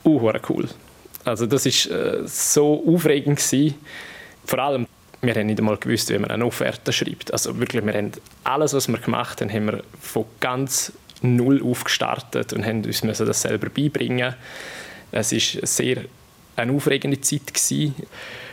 Uh, 0.05 0.33
cool. 0.49 0.69
Also 1.25 1.47
das 1.47 1.67
ist 1.67 1.87
äh, 1.87 2.23
so 2.25 2.85
aufregend 2.87 3.39
gewesen. 3.39 3.75
Vor 4.45 4.59
allem, 4.59 4.87
wir 5.21 5.35
haben 5.35 5.47
nicht 5.47 5.59
einmal 5.59 5.77
gewusst, 5.77 6.11
wie 6.11 6.19
man 6.19 6.31
eine 6.31 6.47
Offerte 6.47 6.93
schreibt. 6.93 7.33
Also 7.33 7.59
wirklich, 7.59 7.85
wir 7.85 7.93
haben 7.93 8.13
alles, 8.45 8.73
was 8.73 8.89
wir 8.89 8.99
gemacht 8.99 9.41
haben, 9.41 9.53
haben 9.53 9.67
wir 9.67 9.83
von 10.01 10.25
ganz 10.41 10.93
null 11.23 11.63
aufgestartet 11.63 12.53
und 12.53 12.65
haben 12.65 12.85
uns 12.85 13.05
müssen 13.05 13.27
das 13.27 13.43
selber 13.43 13.69
beibringen. 13.69 14.35
Es 15.13 15.33
ist 15.33 15.67
sehr 15.67 16.05
eine 16.57 16.73
aufregende 16.73 17.21
Zeit 17.21 17.53
gewesen. 17.53 17.95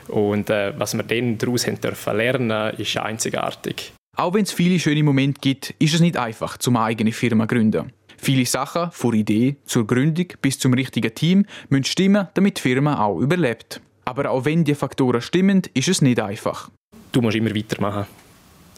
und 0.08 0.50
äh, 0.50 0.78
was 0.78 0.94
wir 0.94 1.04
dann 1.04 1.38
daraus 1.38 1.68
haben 1.68 1.80
dürfen 1.80 2.18
lernen, 2.18 2.74
ist 2.78 2.98
einzigartig. 2.98 3.94
Auch 4.16 4.34
wenn 4.34 4.44
es 4.44 4.52
viele 4.52 4.80
schöne 4.80 5.04
Momente 5.04 5.40
gibt, 5.40 5.76
ist 5.80 5.94
es 5.94 6.02
nicht 6.02 6.18
einfach, 6.18 6.58
zum 6.58 6.76
eigene 6.78 7.12
Firma 7.12 7.44
zu 7.48 7.56
gründen. 7.56 7.92
Viele 8.18 8.46
Sachen, 8.46 8.92
von 8.92 9.14
Idee 9.14 9.56
zur 9.66 9.86
Gründung 9.86 10.28
bis 10.42 10.60
zum 10.60 10.74
richtigen 10.74 11.14
Team, 11.14 11.46
müssen 11.70 11.86
stimmen, 11.86 12.28
damit 12.34 12.58
die 12.58 12.62
Firma 12.62 13.04
auch 13.04 13.20
überlebt. 13.20 13.80
Aber 14.06 14.32
auch 14.32 14.46
wenn 14.46 14.64
die 14.64 14.76
Faktoren 14.76 15.22
stimmen, 15.22 15.62
ist 15.74 15.88
es 15.88 16.02
nicht 16.02 16.20
einfach. 16.20 16.70
Du 17.12 17.22
musst 17.22 17.36
immer 17.36 17.56
weitermachen. 17.56 18.06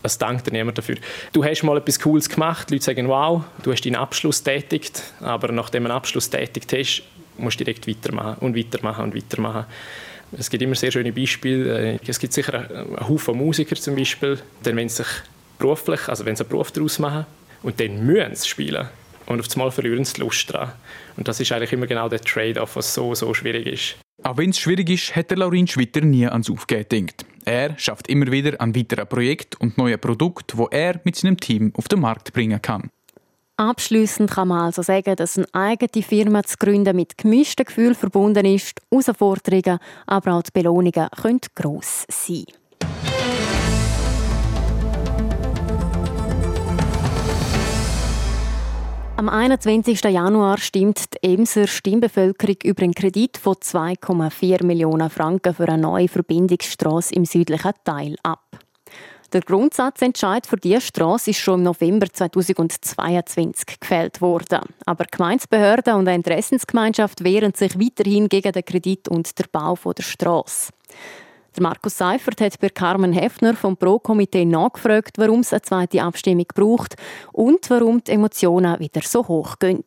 Es 0.02 0.18
dankt 0.18 0.48
dir 0.48 0.52
niemand 0.52 0.78
dafür. 0.78 0.96
Du 1.34 1.44
hast 1.44 1.64
mal 1.64 1.78
etwas 1.78 2.00
Cooles 2.00 2.30
gemacht, 2.30 2.70
die 2.70 2.76
Leute 2.76 2.86
sagen, 2.86 3.08
wow, 3.08 3.44
du 3.64 3.72
hast 3.72 3.86
deinen 3.86 3.96
Abschluss 3.96 4.42
tätigt, 4.42 5.04
aber 5.20 5.52
nachdem 5.52 5.84
du 5.84 5.90
einen 5.90 5.98
Abschluss 5.98 6.30
tätigt 6.30 6.72
hast, 6.74 7.04
musst 7.38 7.60
du 7.60 7.64
direkt 7.64 7.88
weitermachen 7.88 8.38
und 8.40 8.56
weitermachen 8.56 9.06
und 9.06 9.16
weitermachen. 9.16 9.66
Es 10.32 10.50
gibt 10.50 10.62
immer 10.64 10.76
sehr 10.76 10.92
schöne 10.92 11.12
Beispiele. 11.12 12.00
Es 12.06 12.20
gibt 12.20 12.34
sicher 12.34 12.70
einen 12.70 13.08
Haufen 13.08 13.36
Musiker 13.36 13.76
zum 13.76 13.96
Beispiel, 13.96 14.40
dann 14.64 14.76
wenn 14.76 14.90
sich 14.90 15.08
beruflich, 15.58 16.08
also 16.08 16.26
wenn 16.26 16.36
sie 16.36 16.44
einen 16.44 16.50
Beruf 16.50 16.72
daraus 16.72 17.00
machen 17.00 17.26
und 17.64 17.80
dann 17.80 18.06
müssen 18.06 18.36
sie 18.36 18.48
spielen 18.48 18.88
und 19.30 19.40
auf 19.40 19.48
einmal 19.56 19.72
verlieren 19.72 20.04
sie 20.04 20.16
die 20.16 20.22
Lust 20.22 20.52
daran. 20.52 20.74
Und 21.16 21.28
das 21.28 21.40
ist 21.40 21.52
eigentlich 21.52 21.72
immer 21.72 21.88
genau 21.88 22.10
der 22.10 22.20
Trade-off, 22.20 22.76
was 22.76 22.94
so, 22.94 23.14
so 23.14 23.34
schwierig 23.34 23.68
ist. 23.68 23.96
Auch 24.24 24.38
wenn 24.38 24.50
es 24.50 24.60
schwierig 24.60 24.90
ist, 24.90 25.16
hat 25.16 25.30
der 25.30 25.38
Laurin 25.38 25.68
Schwitter 25.68 26.02
nie 26.02 26.28
ans 26.28 26.50
Aufgeben 26.50 27.06
gedacht. 27.06 27.26
Er 27.46 27.78
schafft 27.78 28.08
immer 28.08 28.32
wieder 28.32 28.60
an 28.60 28.76
weiteren 28.76 29.08
Projekten 29.08 29.58
und 29.62 29.78
neuen 29.78 30.00
Produkten, 30.00 30.58
wo 30.58 30.68
er 30.68 31.00
mit 31.04 31.16
seinem 31.16 31.38
Team 31.38 31.72
auf 31.76 31.88
den 31.88 32.02
Markt 32.02 32.34
bringen 32.34 32.62
kann. 32.62 32.90
Abschließend 33.58 34.32
kann 34.32 34.48
man 34.48 34.62
also 34.62 34.82
sagen, 34.82 35.16
dass 35.16 35.38
eine 35.38 35.48
eigene 35.54 36.04
Firma 36.04 36.44
zu 36.44 36.58
gründen 36.58 36.96
mit 36.96 37.18
gemischten 37.18 37.66
Gefühlen 37.66 37.96
verbunden 37.96 38.46
ist. 38.46 38.80
Herausforderungen, 38.90 39.80
aber 40.08 40.34
auch 40.34 40.44
die 40.44 40.52
Belohnungen 40.54 41.10
können 41.22 41.42
gross 41.56 42.06
sein. 42.10 42.46
Am 49.30 49.36
21. 49.36 50.06
Januar 50.06 50.58
stimmt 50.58 51.14
die 51.14 51.36
Emser 51.36 51.68
Stimmbevölkerung 51.68 52.56
über 52.64 52.82
einen 52.82 52.96
Kredit 52.96 53.38
von 53.38 53.54
2,4 53.54 54.66
Millionen 54.66 55.08
Franken 55.12 55.54
für 55.54 55.70
eine 55.70 55.78
neue 55.84 56.08
Verbindungsstrasse 56.08 57.14
im 57.14 57.26
südlichen 57.26 57.74
Teil 57.84 58.16
ab. 58.24 58.58
Der 59.32 59.42
Grundsatzentscheid 59.42 60.48
für 60.48 60.58
diese 60.58 60.82
Straße 60.82 61.30
ist 61.30 61.42
schon 61.42 61.60
im 61.60 61.66
November 61.66 62.08
2022 62.12 63.80
gefällt 63.80 64.20
worden. 64.20 64.62
Aber 64.88 65.06
Gemeindebehörden 65.06 65.94
und 65.94 66.08
eine 66.08 66.16
Interessensgemeinschaft 66.16 67.24
wehren 67.24 67.54
sich 67.54 67.80
weiterhin 67.80 68.30
gegen 68.30 68.52
den 68.52 68.66
Kredit 68.66 69.10
und 69.10 69.38
den 69.38 69.46
Bau 69.52 69.78
der 69.94 70.02
Straße. 70.02 70.72
Der 71.60 71.68
Markus 71.68 71.98
Seifert 71.98 72.40
hat 72.40 72.58
bei 72.62 72.70
Carmen 72.70 73.12
Hefner 73.12 73.54
vom 73.54 73.76
Pro-Komitee 73.76 74.46
nachgefragt, 74.46 75.18
warum 75.18 75.42
es 75.42 75.52
eine 75.52 75.62
zweite 75.62 76.02
Abstimmung 76.02 76.46
braucht 76.56 76.96
und 77.34 77.70
warum 77.70 78.02
die 78.02 78.12
Emotionen 78.12 78.80
wieder 78.80 79.02
so 79.04 79.28
hoch 79.28 79.60
gehen. 79.60 79.84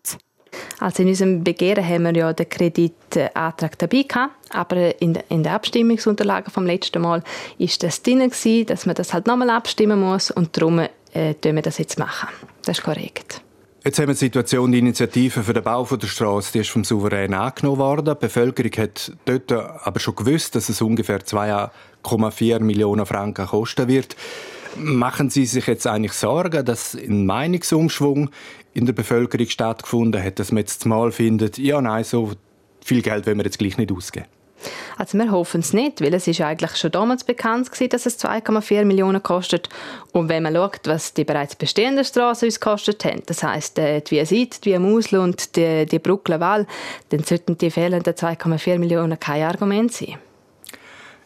Also 0.81 1.03
in 1.03 1.09
unserem 1.09 1.43
Begehren 1.43 1.83
haben 1.89 2.03
wir 2.03 2.15
ja 2.15 2.33
den 2.35 2.47
Kreditantrag 2.47 3.79
dabei 3.79 4.03
gehabt, 4.03 4.35
aber 4.51 5.01
in, 5.01 5.15
den 5.15 5.47
Abstimmungsunterlagen 5.47 6.53
vom 6.53 6.67
letzten 6.67 7.01
Mal 7.01 7.23
ist 7.57 7.83
das 7.83 8.03
drin 8.03 8.19
gewesen, 8.19 8.67
dass 8.67 8.85
man 8.85 8.95
das 8.95 9.15
halt 9.15 9.27
nochmal 9.27 9.49
abstimmen 9.49 9.99
muss 9.99 10.31
und 10.31 10.55
darum 10.55 10.79
äh, 10.79 11.35
wir 11.43 11.63
das 11.63 11.79
jetzt 11.79 11.99
machen. 11.99 12.29
Das 12.67 12.81
ist 12.81 12.85
korrekt. 12.85 13.41
Jetzt 13.85 13.99
haben 13.99 14.07
wir 14.07 14.15
die 14.15 14.21
Situation, 14.21 14.71
die 14.71 14.79
Initiative 14.79 15.43
für 15.43 15.55
den 15.55 15.65
Bau 15.65 15.85
der 15.85 16.07
Straße, 16.07 16.53
die 16.53 16.61
ist 16.61 16.71
vom 16.71 16.85
Souverän 16.85 17.35
angenommen 17.35 17.79
worden. 17.79 18.05
Die 18.05 18.15
Bevölkerung 18.15 18.71
hat 18.77 19.11
dort 19.25 19.51
aber 19.51 19.99
schon 19.99 20.15
gewusst, 20.15 20.55
dass 20.55 20.69
es 20.69 20.81
ungefähr 20.81 21.19
2,4 21.19 22.61
Millionen 22.61 23.07
Franken 23.07 23.45
kosten 23.45 23.89
wird. 23.89 24.15
Machen 24.77 25.31
Sie 25.31 25.47
sich 25.47 25.67
jetzt 25.67 25.89
eigentlich 25.89 26.13
Sorgen, 26.13 26.65
dass 26.65 26.95
ein 26.95 27.27
Meinungsumschwung 27.27 28.31
in 28.73 28.87
der 28.87 28.93
Bevölkerung 28.93 29.49
stattgefunden 29.49 30.23
hat, 30.23 30.39
dass 30.39 30.53
man 30.53 30.61
jetzt 30.61 30.87
mal 30.87 31.11
findet, 31.11 31.59
ja, 31.59 31.83
nein, 31.83 32.05
so 32.05 32.35
viel 32.85 33.03
Geld 33.03 33.27
wollen 33.27 33.39
wir 33.39 33.45
jetzt 33.45 33.59
gleich 33.59 33.79
nicht 33.79 33.91
ausgeben? 33.91 34.27
Also 34.99 35.19
wir 35.19 35.31
hoffen 35.31 35.61
es 35.61 35.73
nicht, 35.73 36.01
weil 36.01 36.15
es 36.15 36.27
ist 36.27 36.41
eigentlich 36.41 36.77
schon 36.77 36.91
damals 36.91 37.25
bekannt 37.25 37.71
gewesen, 37.71 37.91
dass 37.91 38.07
es 38.07 38.19
2,4 38.23 38.85
Millionen 38.85 39.23
kostet. 39.23 39.69
Und 40.13 40.29
wenn 40.29 40.43
man 40.43 40.55
schaut, 40.55 40.81
was 40.85 41.15
die 41.15 41.25
bereits 41.25 41.57
bestehenden 41.57 42.05
Straßen 42.05 42.47
uns 42.47 42.61
gekostet 42.61 43.05
haben, 43.05 43.23
das 43.27 43.43
heisst 43.43 43.79
äh, 43.79 44.01
die 44.01 44.13
Via 44.13 44.27
Sid, 44.27 44.65
die 44.65 44.71
Via 44.71 44.79
Musel 44.79 45.21
und 45.21 45.57
die, 45.57 45.87
die 45.87 45.99
Brückle 45.99 46.41
Wall, 46.41 46.67
dann 47.11 47.25
sollten 47.25 47.59
die 47.59 47.71
fehlenden 47.71 48.15
2,4 48.15 48.79
Millionen 48.79 49.19
kein 49.19 49.45
Argument 49.45 49.93
sein. 49.93 50.19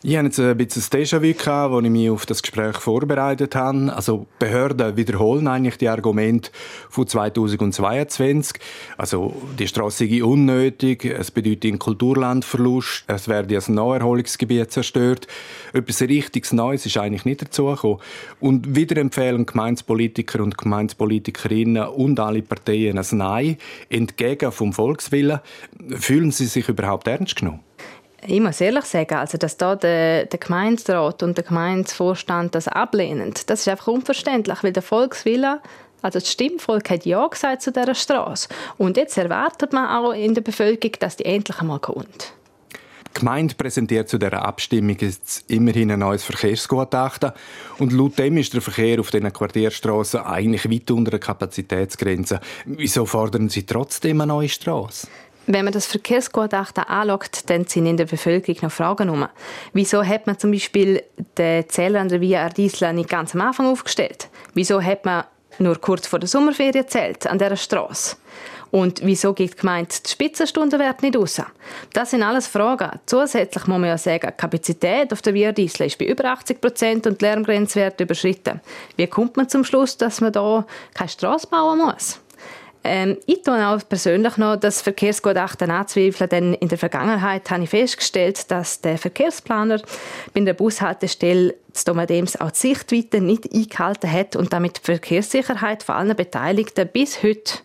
Ich 0.03 0.15
hatte 0.15 0.27
jetzt 0.27 0.39
ein 0.39 0.57
bisschen 0.59 0.83
ein 0.83 1.01
Déjà-vu, 1.01 1.77
als 1.77 1.85
ich 1.85 1.91
mich 1.91 2.11
auf 2.11 2.27
das 2.27 2.43
Gespräch 2.43 2.77
vorbereitet 2.77 3.55
habe. 3.55 3.93
Also 3.97 4.27
Behörden 4.39 4.97
wiederholen 4.97 5.49
eigentlich 5.49 5.79
die 5.79 5.89
Argumente 5.89 6.51
von 6.91 7.07
2022. 7.07 8.61
Also 8.99 9.35
die 9.59 9.67
Strasse 9.67 10.07
sei 10.07 10.23
unnötig, 10.23 11.07
es 11.07 11.31
bedeutet 11.31 11.65
einen 11.65 11.79
Kulturlandverlust, 11.79 13.05
es 13.07 13.27
werde 13.27 13.57
ein 13.57 13.75
Naherholungsgebiet 13.75 14.71
zerstört. 14.71 15.29
Etwas 15.73 16.03
richtiges 16.03 16.53
Neues 16.53 16.85
ist 16.85 16.99
eigentlich 16.99 17.25
nicht 17.25 17.41
dazugekommen. 17.41 17.99
Und 18.39 18.77
wieder 18.77 19.01
empfehlen 19.01 19.47
Gemeinspolitiker 19.47 20.43
und 20.43 20.59
Gemeinspolitikerinnen 20.59 21.89
und 21.89 22.21
alle 22.21 22.43
Parteien 22.43 22.99
ein 22.99 23.07
Nein 23.13 23.57
entgegen 23.89 24.53
vom 24.53 24.75
Volkswillen. 24.75 25.41
Fühlen 25.89 26.33
Sie 26.33 26.47
sich 26.47 26.69
überhaupt 26.69 27.09
ernst 27.09 27.37
genommen? 27.37 27.61
Ich 28.27 28.41
muss 28.41 28.61
ehrlich 28.61 28.85
sagen, 28.85 29.15
also 29.15 29.39
dass 29.39 29.57
da 29.57 29.77
der, 29.77 30.27
der 30.27 30.39
Gemeinderat 30.39 31.23
und 31.23 31.37
der 31.37 31.45
Gemeindevorstand 31.45 32.55
das 32.55 32.69
ablehnen, 32.69 33.35
das 33.47 33.61
ist 33.61 33.69
einfach 33.69 33.89
unverständlich, 33.89 34.63
weil 34.63 34.73
der 34.73 34.83
Volkswille 34.83 35.61
also 36.03 36.21
das 36.21 36.31
Stimmvolk 36.31 36.89
hat 36.91 37.05
Ja 37.05 37.27
gesagt 37.27 37.63
zu 37.63 37.73
dieser 37.73 37.95
Straße. 37.95 38.49
Und 38.79 38.97
jetzt 38.97 39.19
erwartet 39.19 39.73
man 39.73 39.89
auch 39.89 40.13
in 40.13 40.35
der 40.35 40.43
Bevölkerung, 40.43 40.97
dass 41.01 41.17
die 41.17 41.25
endlich 41.25 41.59
einmal 41.59 41.81
kommt. 41.81 42.33
Die 43.17 43.21
Gemeinde 43.21 43.55
präsentiert 43.55 44.09
zu 44.09 44.19
dieser 44.19 44.45
Abstimmung 44.45 44.97
jetzt 45.01 45.51
immerhin 45.51 45.91
ein 45.91 46.01
neues 46.01 46.23
Verkehrsgutachten. 46.23 47.33
Und 47.79 47.93
laut 47.93 48.19
dem 48.19 48.37
ist 48.37 48.53
der 48.53 48.61
Verkehr 48.61 49.01
auf 49.01 49.11
diesen 49.11 49.33
Quartierstraßen 49.33 50.21
eigentlich 50.21 50.71
weit 50.71 50.91
unter 50.91 51.13
der 51.13 51.21
Kapazitätsgrenze. 51.21 52.41
Wieso 52.67 53.07
fordern 53.07 53.49
Sie 53.49 53.65
trotzdem 53.65 54.21
eine 54.21 54.33
neue 54.33 54.51
Straße? 54.51 55.09
Wenn 55.49 55.65
man 55.65 55.73
das 55.73 55.87
Verkehrsgutachten 55.87 56.85
anschaut, 56.85 57.43
dann 57.47 57.67
sind 57.67 57.87
in 57.87 57.97
der 57.97 58.07
Bevölkerung 58.07 58.59
noch 58.63 58.73
Fragen 58.73 59.09
um. 59.09 59.29
Wieso 59.73 60.05
hat 60.05 60.27
man 60.27 60.39
zum 60.39 60.51
Beispiel 60.51 61.03
den 61.39 61.69
Zähler 61.69 62.01
an 62.01 62.09
der 62.09 62.21
Via 62.21 62.43
Ardisla 62.43 62.93
nicht 62.93 63.09
ganz 63.09 63.35
am 63.35 63.43
Anfang 63.43 63.67
aufgestellt? 63.67 64.29
Wieso 64.55 64.83
hat 64.83 65.05
man 65.05 65.25
nur 65.59 65.81
kurz 65.81 66.09
vor 66.09 66.19
der 66.19 66.29
Sommerferien 66.29 66.73
gezählt 66.73 67.27
an 67.29 67.39
dieser 67.39 67.57
Straße? 67.57 68.17
Und 68.73 69.01
wieso 69.05 69.33
geht 69.33 69.53
die 69.53 69.57
Gemeinde 69.57 69.95
die 70.05 70.11
Spitzenstundenwert 70.11 71.03
nicht 71.03 71.17
raus? 71.17 71.41
Das 71.93 72.11
sind 72.11 72.25
alles 72.25 72.49
Fragen. 72.49 72.99
Zusätzlich 73.07 73.67
muss 73.69 73.79
man 73.79 73.89
ja 73.89 73.99
sagen, 73.99 74.29
die 74.33 74.37
Kapazität 74.37 75.13
auf 75.13 75.23
der 75.23 75.35
Via 75.35 75.53
Diesel 75.53 75.87
ist 75.87 75.99
bei 75.99 76.07
über 76.07 76.25
80 76.25 76.61
Prozent 76.61 77.07
und 77.07 77.21
die 77.21 77.25
Lärmgrenzwerte 77.25 78.03
überschritten. 78.03 78.61
Wie 78.97 79.07
kommt 79.07 79.37
man 79.37 79.49
zum 79.49 79.65
Schluss, 79.65 79.97
dass 79.97 80.21
man 80.21 80.33
da 80.33 80.67
keine 80.93 81.09
Straße 81.09 81.47
bauen 81.47 81.79
muss? 81.79 82.21
Ähm, 82.87 83.17
ich 83.27 83.43
tue 83.43 83.67
auch 83.67 83.81
persönlich 83.89 84.37
noch 84.37 84.57
das 84.57 84.81
Verkehrsgutachten 84.81 85.73
anzweifeln, 85.73 86.31
denn 86.31 86.55
in 86.55 86.69
der 86.69 86.79
Vergangenheit 86.79 87.51
habe 87.51 87.65
ich 87.65 87.71
festgestellt, 87.71 88.49
dass 88.51 88.81
der 88.81 88.97
Verkehrsplaner 88.97 89.83
bei 90.33 90.41
der 90.41 90.55
Bushaltestelle 90.55 91.57
Domadems 91.85 92.41
auch 92.41 92.53
die 92.53 92.59
Sichtweite 92.59 93.21
nicht 93.21 93.53
eingehalten 93.53 94.11
hat 94.11 94.37
und 94.37 94.53
damit 94.53 94.79
die 94.79 94.83
Verkehrssicherheit 94.83 95.83
von 95.83 95.97
allen 95.97 96.17
Beteiligten 96.17 96.89
bis 96.91 97.23
heute 97.23 97.59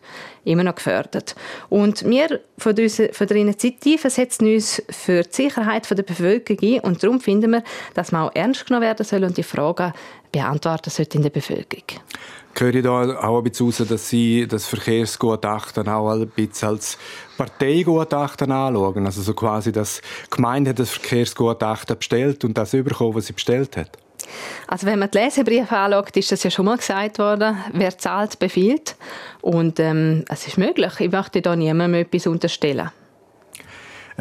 immer 0.44 0.64
noch 0.64 0.76
gefördert. 0.76 1.36
Und 1.70 2.04
wir 2.10 2.42
von, 2.58 2.78
unserer, 2.78 3.14
von 3.14 3.28
der 3.28 3.38
Initiative 3.38 4.10
setzen 4.10 4.52
uns 4.52 4.82
für 4.90 5.22
die 5.22 5.30
Sicherheit 5.32 5.90
der 5.90 6.04
Bevölkerung 6.04 6.60
ein 6.64 6.80
und 6.80 7.04
darum 7.04 7.22
finden 7.22 7.52
wir, 7.52 7.64
dass 7.94 8.12
man 8.12 8.28
auch 8.28 8.36
ernst 8.36 8.66
genommen 8.66 8.88
werden 8.88 9.06
soll 9.06 9.24
und 9.24 9.38
die 9.38 9.44
Fragen 9.44 9.94
beantworten 10.32 10.90
sollte 10.90 11.18
in 11.18 11.24
der 11.24 11.30
Bevölkerung. 11.30 11.86
Höre 12.58 12.76
ich 12.76 12.84
da 12.84 13.18
auch 13.20 13.38
ein 13.38 13.44
bisschen 13.44 13.68
raus, 13.68 13.84
dass 13.88 14.10
Sie 14.10 14.48
das 14.48 14.66
Verkehrsgutachten 14.66 15.88
auch 15.88 16.12
ein 16.12 16.28
bisschen 16.28 16.70
als 16.70 16.98
Parteigutachten 17.38 18.52
anschauen? 18.52 19.06
Also 19.06 19.22
so 19.22 19.34
quasi, 19.34 19.72
dass 19.72 20.02
die 20.26 20.36
Gemeinde 20.36 20.74
das 20.74 20.92
Verkehrsgutachten 20.92 21.98
bestellt 21.98 22.44
und 22.44 22.58
das 22.58 22.74
überkommen, 22.74 23.16
was 23.16 23.28
sie 23.28 23.34
bestellt 23.34 23.78
hat? 23.78 23.98
Also 24.68 24.88
wenn 24.88 25.00
man 25.00 25.10
die 25.10 25.18
Lesebriefe 25.18 25.76
anschaut, 25.76 26.16
ist 26.16 26.32
das 26.32 26.44
ja 26.44 26.52
schon 26.52 26.66
mal 26.66 26.78
gesagt 26.78 27.20
worden, 27.20 27.58
wer 27.74 27.98
zahlt, 27.98 28.38
befiehlt. 28.40 28.96
Und 29.42 29.80
ähm, 29.80 30.26
es 30.30 30.48
ist 30.48 30.58
möglich. 30.58 30.94
Ich 31.00 31.12
möchte 31.12 31.42
da 31.42 31.56
niemandem 31.56 32.02
etwas 32.02 32.28
unterstellen. 32.28 32.92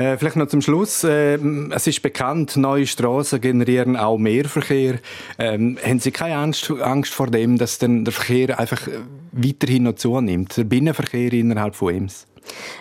Äh, 0.00 0.16
vielleicht 0.16 0.36
noch 0.36 0.48
zum 0.48 0.62
Schluss. 0.62 1.04
Äh, 1.04 1.38
es 1.72 1.86
ist 1.86 2.00
bekannt, 2.00 2.56
neue 2.56 2.86
Straßen 2.86 3.38
generieren 3.38 3.98
auch 3.98 4.16
mehr 4.16 4.46
Verkehr. 4.46 4.98
Ähm, 5.38 5.76
haben 5.84 6.00
Sie 6.00 6.10
keine 6.10 6.36
Angst, 6.36 6.70
Angst 6.70 7.12
vor 7.12 7.26
dem, 7.26 7.58
dass 7.58 7.78
dann 7.78 8.06
der 8.06 8.14
Verkehr 8.14 8.58
einfach 8.58 8.88
weiterhin 9.32 9.82
noch 9.82 9.96
zunimmt? 9.96 10.56
Der 10.56 10.64
Binnenverkehr 10.64 11.34
innerhalb 11.34 11.74
von 11.74 11.94
Ems? 11.94 12.26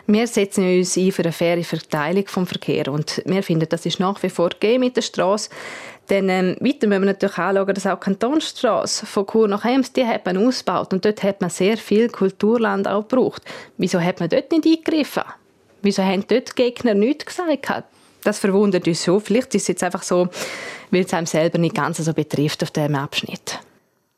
Wir 0.07 0.27
setzen 0.27 0.63
uns 0.63 0.95
ein 0.95 1.11
für 1.11 1.23
eine 1.23 1.33
faire 1.33 1.61
Verteilung 1.65 2.25
vom 2.27 2.47
Verkehr 2.47 2.87
und 2.87 3.21
wir 3.25 3.43
finden, 3.43 3.67
das 3.67 3.85
ist 3.85 3.99
nach 3.99 4.23
wie 4.23 4.29
vor 4.29 4.51
gegeben 4.51 4.85
mit 4.85 4.95
der 4.95 5.01
Straße. 5.01 5.49
Dann 6.07 6.29
ähm, 6.29 6.55
weiter 6.61 6.87
müssen 6.87 7.01
wir 7.01 7.07
natürlich 7.07 7.37
anschauen, 7.37 7.73
dass 7.75 7.85
auch 7.85 7.99
die 7.99 8.05
Kantonsstrasse 8.05 9.05
von 9.05 9.27
Chur 9.27 9.49
nach 9.49 9.65
Ems, 9.65 9.91
die 9.91 10.05
hat 10.05 10.25
man 10.25 10.37
ausgebaut 10.37 10.93
und 10.93 11.03
dort 11.03 11.21
hat 11.23 11.41
man 11.41 11.49
sehr 11.49 11.75
viel 11.75 12.07
Kulturland 12.07 12.87
auch 12.87 13.05
gebraucht. 13.09 13.43
Wieso 13.77 13.99
hat 13.99 14.21
man 14.21 14.29
dort 14.29 14.49
nicht 14.53 14.65
eingegriffen? 14.65 15.23
Wieso 15.81 16.03
haben 16.03 16.25
dort 16.27 16.49
die 16.49 16.63
Gegner 16.63 16.93
nichts 16.93 17.25
gesagt? 17.25 17.85
Das 18.23 18.39
verwundert 18.39 18.87
uns 18.87 19.03
schon. 19.03 19.21
Vielleicht 19.21 19.55
ist 19.55 19.63
es 19.63 19.67
jetzt 19.69 19.83
einfach 19.83 20.03
so, 20.03 20.27
weil 20.91 21.05
es 21.05 21.13
einem 21.13 21.25
selber 21.25 21.57
nicht 21.57 21.75
ganz 21.75 21.97
so 21.97 22.13
betrifft 22.13 22.63
auf 22.63 22.71
diesem 22.71 22.95
Abschnitt. 22.95 23.59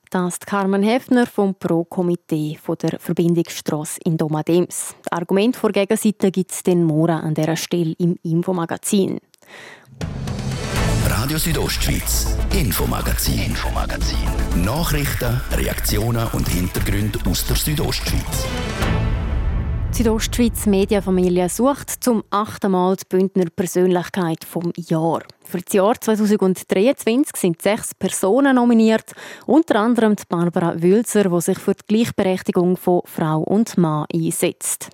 Das 0.10 0.34
ist 0.34 0.46
Carmen 0.46 0.84
Hefner 0.84 1.26
vom 1.26 1.56
Pro-Komitee 1.56 2.58
der 2.82 3.00
Verbindungsstrasse 3.00 4.02
in 4.04 4.18
Domadems. 4.18 4.94
Das 5.04 5.12
Argument 5.14 5.56
vor 5.56 5.72
Gegenseite 5.72 6.32
gibt 6.32 6.52
es 6.52 6.64
den 6.64 6.84
morgen 6.84 7.12
an 7.12 7.34
dieser 7.34 7.56
Stelle 7.56 7.96
im 7.98 8.18
Infomagazin. 8.24 9.20
Radio 11.06 11.38
Südostschweiz, 11.38 12.36
Infomagazin, 12.54 13.40
Infomagazin. 13.40 14.18
Nachrichten, 14.66 15.40
Reaktionen 15.54 16.28
und 16.34 16.50
Hintergründe 16.50 17.20
aus 17.30 17.46
der 17.46 17.56
Südostschweiz. 17.56 18.48
Die 19.92 19.98
Südostschweiz 19.98 20.68
Medienfamilie 20.68 21.50
sucht 21.50 21.90
zum 22.02 22.24
achten 22.30 22.72
Mal 22.72 22.96
die 22.96 23.04
Bündner 23.10 23.50
Persönlichkeit 23.54 24.46
vom 24.46 24.72
Jahr. 24.78 25.22
Für 25.44 25.60
das 25.60 25.74
Jahr 25.74 26.00
2023 26.00 27.36
sind 27.36 27.62
sechs 27.62 27.94
Personen 27.94 28.56
nominiert, 28.56 29.12
unter 29.46 29.82
anderem 29.82 30.16
die 30.16 30.24
Barbara 30.30 30.82
Wülzer, 30.82 31.26
die 31.26 31.42
sich 31.42 31.60
für 31.60 31.74
die 31.74 31.84
Gleichberechtigung 31.88 32.78
von 32.78 33.02
Frau 33.04 33.42
und 33.42 33.78
Mann 33.78 34.06
einsetzt. 34.14 34.88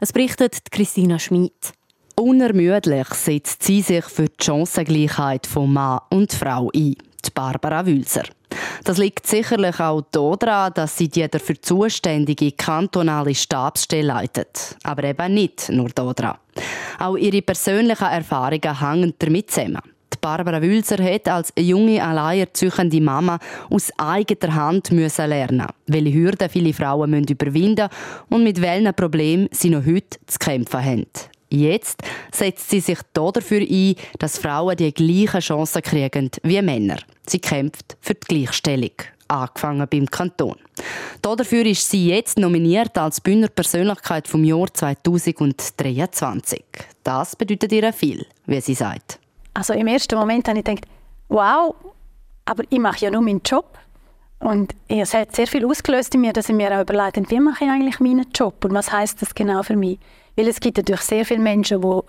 Es 0.00 0.12
berichtet 0.12 0.70
Christina 0.70 1.18
Schmid. 1.18 1.72
Unermüdlich 2.14 3.08
setzt 3.08 3.64
sie 3.64 3.82
sich 3.82 4.04
für 4.04 4.26
die 4.26 4.44
Chancengleichheit 4.44 5.48
von 5.48 5.72
Mann 5.72 5.98
und 6.10 6.32
Frau 6.32 6.70
ein, 6.72 6.94
Barbara 7.32 7.86
Wülzer. 7.86 8.24
Das 8.84 8.98
liegt 8.98 9.26
sicherlich 9.26 9.80
auch 9.80 10.02
daran, 10.10 10.72
dass 10.74 10.96
sie 10.96 11.08
die 11.08 11.28
dafür 11.28 11.60
zuständige 11.60 12.52
kantonale 12.52 13.34
Stabsstelle 13.34 14.08
leitet. 14.08 14.76
Aber 14.82 15.04
eben 15.04 15.34
nicht 15.34 15.70
nur 15.70 15.88
daran. 15.88 16.38
Auch 16.98 17.16
ihre 17.16 17.42
persönlichen 17.42 18.06
Erfahrungen 18.06 18.80
hängen 18.80 19.14
damit 19.18 19.50
zusammen. 19.50 19.80
Barbara 20.24 20.62
Wülzer 20.62 21.04
hat 21.04 21.28
als 21.28 21.52
junge, 21.58 22.02
alleinerziehende 22.02 22.98
Mama 22.98 23.38
aus 23.68 23.92
eigener 23.98 24.54
Hand 24.54 24.90
müssen 24.90 25.28
lernen, 25.28 25.66
welche 25.86 26.14
Hürden 26.14 26.48
viele 26.48 26.72
Frauen 26.72 27.10
müssen 27.10 27.28
überwinden 27.28 27.90
und 28.30 28.42
mit 28.42 28.62
welchen 28.62 28.94
Problemen 28.94 29.48
sie 29.52 29.68
noch 29.68 29.84
heute 29.84 30.16
zu 30.26 30.38
kämpfen 30.38 30.82
haben. 30.82 31.06
Jetzt 31.54 32.02
setzt 32.32 32.68
sie 32.68 32.80
sich 32.80 32.98
dafür 33.12 33.60
ein, 33.60 33.94
dass 34.18 34.38
Frauen 34.38 34.76
die 34.76 34.92
gleichen 34.92 35.40
Chancen 35.40 35.82
kriegen 35.82 36.30
wie 36.42 36.60
Männer. 36.60 36.98
Sie 37.26 37.38
kämpft 37.38 37.96
für 38.00 38.14
die 38.14 38.26
Gleichstellung 38.26 38.90
angefangen 39.28 39.86
beim 39.88 40.06
Kanton. 40.06 40.56
Dafür 41.22 41.64
ist 41.64 41.88
sie 41.88 42.08
jetzt 42.08 42.38
nominiert 42.38 42.98
als 42.98 43.20
Bühner 43.20 43.48
Persönlichkeit 43.48 44.26
vom 44.26 44.42
Jahr 44.42 44.66
2023. 44.72 46.64
Das 47.04 47.36
bedeutet 47.36 47.72
ihr 47.72 47.92
viel, 47.92 48.26
wie 48.46 48.60
sie 48.60 48.74
sagt. 48.74 49.20
Also 49.54 49.74
im 49.74 49.86
ersten 49.86 50.18
Moment 50.18 50.48
habe 50.48 50.58
ich 50.58 50.64
gedacht, 50.64 50.86
wow, 51.28 51.74
aber 52.44 52.64
ich 52.68 52.80
mache 52.80 53.04
ja 53.04 53.10
nur 53.10 53.22
meinen 53.22 53.42
Job. 53.44 53.78
Und 54.44 54.74
es 54.88 55.14
hat 55.14 55.34
sehr 55.34 55.46
viel 55.46 55.64
ausgelöst 55.64 56.14
in 56.14 56.20
mir, 56.20 56.34
dass 56.34 56.50
ich 56.50 56.54
mir 56.54 56.70
auch 56.76 56.82
überlegt 56.82 57.16
habe, 57.16 57.30
wie 57.30 57.40
mache 57.40 57.64
ich 57.64 57.70
eigentlich 57.70 57.98
meinen 57.98 58.26
Job 58.34 58.62
und 58.66 58.74
was 58.74 58.92
heißt 58.92 59.22
das 59.22 59.34
genau 59.34 59.62
für 59.62 59.74
mich? 59.74 59.98
Weil 60.36 60.48
es 60.48 60.60
gibt 60.60 60.76
natürlich 60.76 61.00
sehr 61.00 61.24
viele 61.24 61.40
Menschen, 61.40 61.80
die 61.80 62.00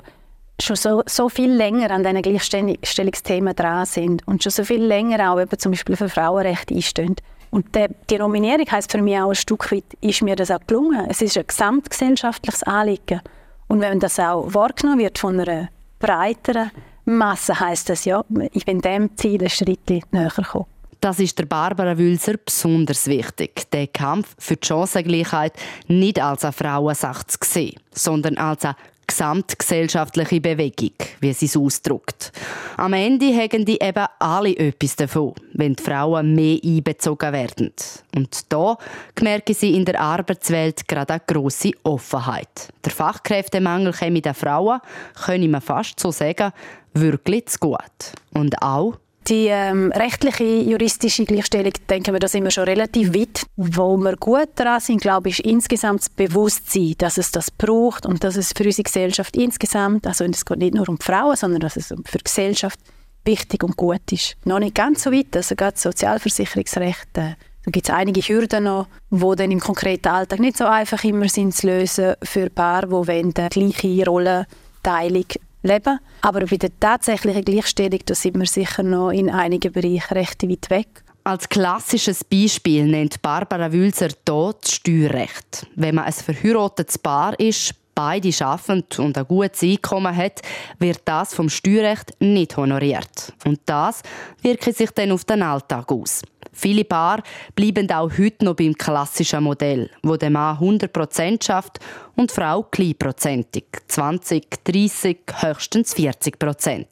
schon 0.62 0.76
so, 0.76 1.02
so 1.06 1.30
viel 1.30 1.50
länger 1.50 1.91
an 1.91 2.04
diesen 2.04 2.21
Gleichstellungsthemen 2.21 3.56
dran 3.56 3.86
sind 3.86 4.28
und 4.28 4.43
schon 4.43 4.52
so 4.52 4.65
viel 4.65 4.84
länger 4.84 5.32
auch 5.32 5.39
eben 5.39 5.58
zum 5.58 5.71
Beispiel 5.71 5.95
für 5.95 6.10
Frauenrechte 6.10 6.76
einstehen. 6.76 7.15
Und 7.52 7.74
die, 7.74 7.86
die 8.10 8.17
Nominierung 8.17 8.69
heisst 8.69 8.91
für 8.91 9.02
mich 9.02 9.17
auch 9.17 9.30
ein 9.30 9.36
Stück 9.36 9.71
weit, 9.71 9.86
ist 10.02 10.21
mir 10.21 10.36
das 10.36 10.52
auch 10.52 10.60
gelungen. 10.67 11.08
Es 11.10 11.21
ist 11.21 11.38
ein 11.38 11.48
gesamtgesellschaftliches 11.48 12.63
Anliegen. 12.63 13.21
Und 13.67 13.80
wenn 13.80 14.02
das 14.02 14.19
auch 14.19 14.54
wahrgenommen 14.54 15.00
wird 15.00 15.19
von 15.19 15.39
einer 15.39 15.69
breiteren 16.00 16.69
Masse, 17.06 17.58
heisst 17.58 17.88
das 17.88 18.04
ja, 18.04 18.26
ich 18.52 18.65
bin 18.65 18.82
dem 18.82 19.15
Ziel 19.15 19.41
ein 19.41 19.50
Schritt 19.50 19.89
näher 20.12 20.34
gekommen. 20.36 20.65
Das 21.01 21.19
ist 21.19 21.38
der 21.38 21.45
Barbara 21.45 21.97
Wülser 21.97 22.36
besonders 22.38 23.08
wichtig, 23.08 23.69
den 23.71 23.91
Kampf 23.93 24.36
für 24.39 24.55
die 24.55 24.67
Chancengleichheit 24.67 25.53
nicht 25.88 26.21
als 26.21 26.43
eine 26.43 26.53
Frauensache 26.53 27.27
zu 27.27 27.38
sehen, 27.43 27.79
sondern 27.91 28.38
als 28.38 28.65
eine 28.65 28.75
gesamtgesellschaftliche 29.08 30.41
Bewegung, 30.41 30.93
wie 31.19 31.34
sie 31.34 31.45
es 31.45 31.58
ausdrückt. 31.58 32.31
Am 32.77 32.93
Ende 32.93 33.36
haben 33.36 33.65
die 33.65 33.79
eben 33.81 34.05
alle 34.19 34.55
etwas 34.58 34.95
davon, 34.95 35.34
wenn 35.53 35.75
die 35.75 35.84
Frauen 35.84 36.34
mehr 36.34 36.60
einbezogen 36.63 37.34
werden. 37.34 37.73
Und 38.15 38.51
da 38.51 38.77
merken 39.21 39.53
sie 39.53 39.75
in 39.75 39.86
der 39.86 39.99
Arbeitswelt 39.99 40.88
gerade 40.88 41.13
eine 41.13 41.23
grosse 41.25 41.71
Offenheit. 41.84 42.69
Der 42.84 42.91
Fachkräftemangel 42.91 43.93
käme 43.93 44.21
den 44.21 44.34
Frauen, 44.34 44.79
können 45.25 45.51
wir 45.51 45.62
fast 45.62 45.99
so 45.99 46.12
sagen, 46.12 46.51
wirklich 46.93 47.45
zu 47.47 47.60
gut. 47.60 48.13
Und 48.34 48.62
auch 48.62 48.97
die 49.27 49.47
ähm, 49.47 49.91
rechtliche, 49.91 50.43
juristische 50.43 51.25
Gleichstellung, 51.25 51.73
denken 51.89 52.13
wir, 52.13 52.19
da 52.19 52.27
sind 52.27 52.43
wir 52.43 52.51
schon 52.51 52.65
relativ 52.65 53.13
weit. 53.13 53.43
Wo 53.55 53.97
wir 53.97 54.15
gut 54.17 54.49
daran 54.55 54.79
sind, 54.79 55.01
glaube 55.01 55.29
ich, 55.29 55.39
ist 55.39 55.45
insgesamt 55.45 56.01
das 56.01 56.09
Bewusstsein, 56.09 56.95
dass 56.97 57.17
es 57.17 57.31
das 57.31 57.49
braucht 57.51 58.05
und 58.05 58.23
dass 58.23 58.35
es 58.35 58.53
für 58.55 58.63
unsere 58.63 58.83
Gesellschaft 58.83 59.35
insgesamt, 59.35 60.05
also 60.05 60.25
es 60.25 60.45
geht 60.45 60.59
nicht 60.59 60.75
nur 60.75 60.88
um 60.88 60.99
Frauen, 60.99 61.35
sondern 61.35 61.61
dass 61.61 61.75
es 61.75 61.88
für 61.88 62.17
die 62.17 62.23
Gesellschaft 62.23 62.79
wichtig 63.25 63.63
und 63.63 63.75
gut 63.75 64.11
ist. 64.11 64.35
Noch 64.45 64.59
nicht 64.59 64.75
ganz 64.75 65.03
so 65.03 65.11
weit, 65.11 65.35
also 65.35 65.55
gerade 65.55 65.77
Sozialversicherungsrecht, 65.77 67.17
äh, 67.17 67.33
da 67.65 67.71
gibt 67.71 67.89
es 67.89 67.95
einige 67.95 68.21
Hürden 68.21 68.65
noch, 68.65 68.88
die 69.09 69.35
dann 69.35 69.49
im 69.49 69.59
konkreten 69.59 70.09
Alltag 70.09 70.39
nicht 70.39 70.57
so 70.57 70.65
einfach 70.65 71.03
immer 71.03 71.27
sind 71.27 71.55
zu 71.55 71.65
lösen 71.65 72.13
für 72.21 72.51
Paare, 72.51 72.85
die 72.85 72.91
wollen, 72.91 73.33
die 73.33 73.49
gleiche 73.49 74.05
Rollenteilung 74.05 75.25
leben. 75.65 75.99
Aber 76.21 76.45
bei 76.45 76.58
der 76.58 76.80
tatsächlichen 76.80 77.43
Gleichstellung 77.43 77.99
da 78.06 78.15
sind 78.15 78.38
wir 78.38 78.45
sicher 78.45 78.84
noch 78.84 79.12
in 79.12 79.30
einigen 79.30 79.71
Bereichen 79.71 80.13
recht 80.13 80.43
weit 80.43 80.69
weg. 80.69 81.04
Als 81.23 81.49
klassisches 81.49 82.23
Beispiel 82.23 82.86
nennt 82.86 83.21
Barbara 83.21 83.69
hier 83.71 83.91
das 84.25 84.71
Steuerrecht. 84.71 85.65
Wenn 85.75 85.95
man 85.95 86.06
ein 86.06 86.13
verheiratetes 86.13 86.99
Paar 86.99 87.39
ist, 87.39 87.73
beide 87.95 88.29
arbeiten 88.45 88.84
und 88.97 89.17
ein 89.17 89.25
gutes 89.25 89.63
Einkommen 89.63 90.15
hat, 90.15 90.41
wird 90.77 91.01
das 91.05 91.34
vom 91.34 91.49
Steuerrecht 91.49 92.13
nicht 92.19 92.58
honoriert. 92.58 93.34
Und 93.45 93.62
das 93.65 94.03
wirkt 94.41 94.75
sich 94.75 94.91
dann 94.91 95.12
auf 95.12 95.23
den 95.25 95.41
Alltag 95.41 95.91
aus. 95.91 96.21
Viele 96.51 96.86
Paare 96.86 97.21
bleiben 97.53 97.91
auch 97.91 98.12
heute 98.17 98.45
noch 98.45 98.55
beim 98.55 98.73
klassischen 98.73 99.43
Modell, 99.43 99.89
wo 100.03 100.15
der 100.15 100.29
Mann 100.29 100.58
100% 100.58 101.43
schafft 101.43 101.79
und 102.15 102.29
die 102.29 102.34
Frau 102.34 102.63
kleinprozentig, 102.63 103.65
20, 103.88 104.63
30, 104.63 105.17
höchstens 105.41 105.95
40%. 105.95 106.86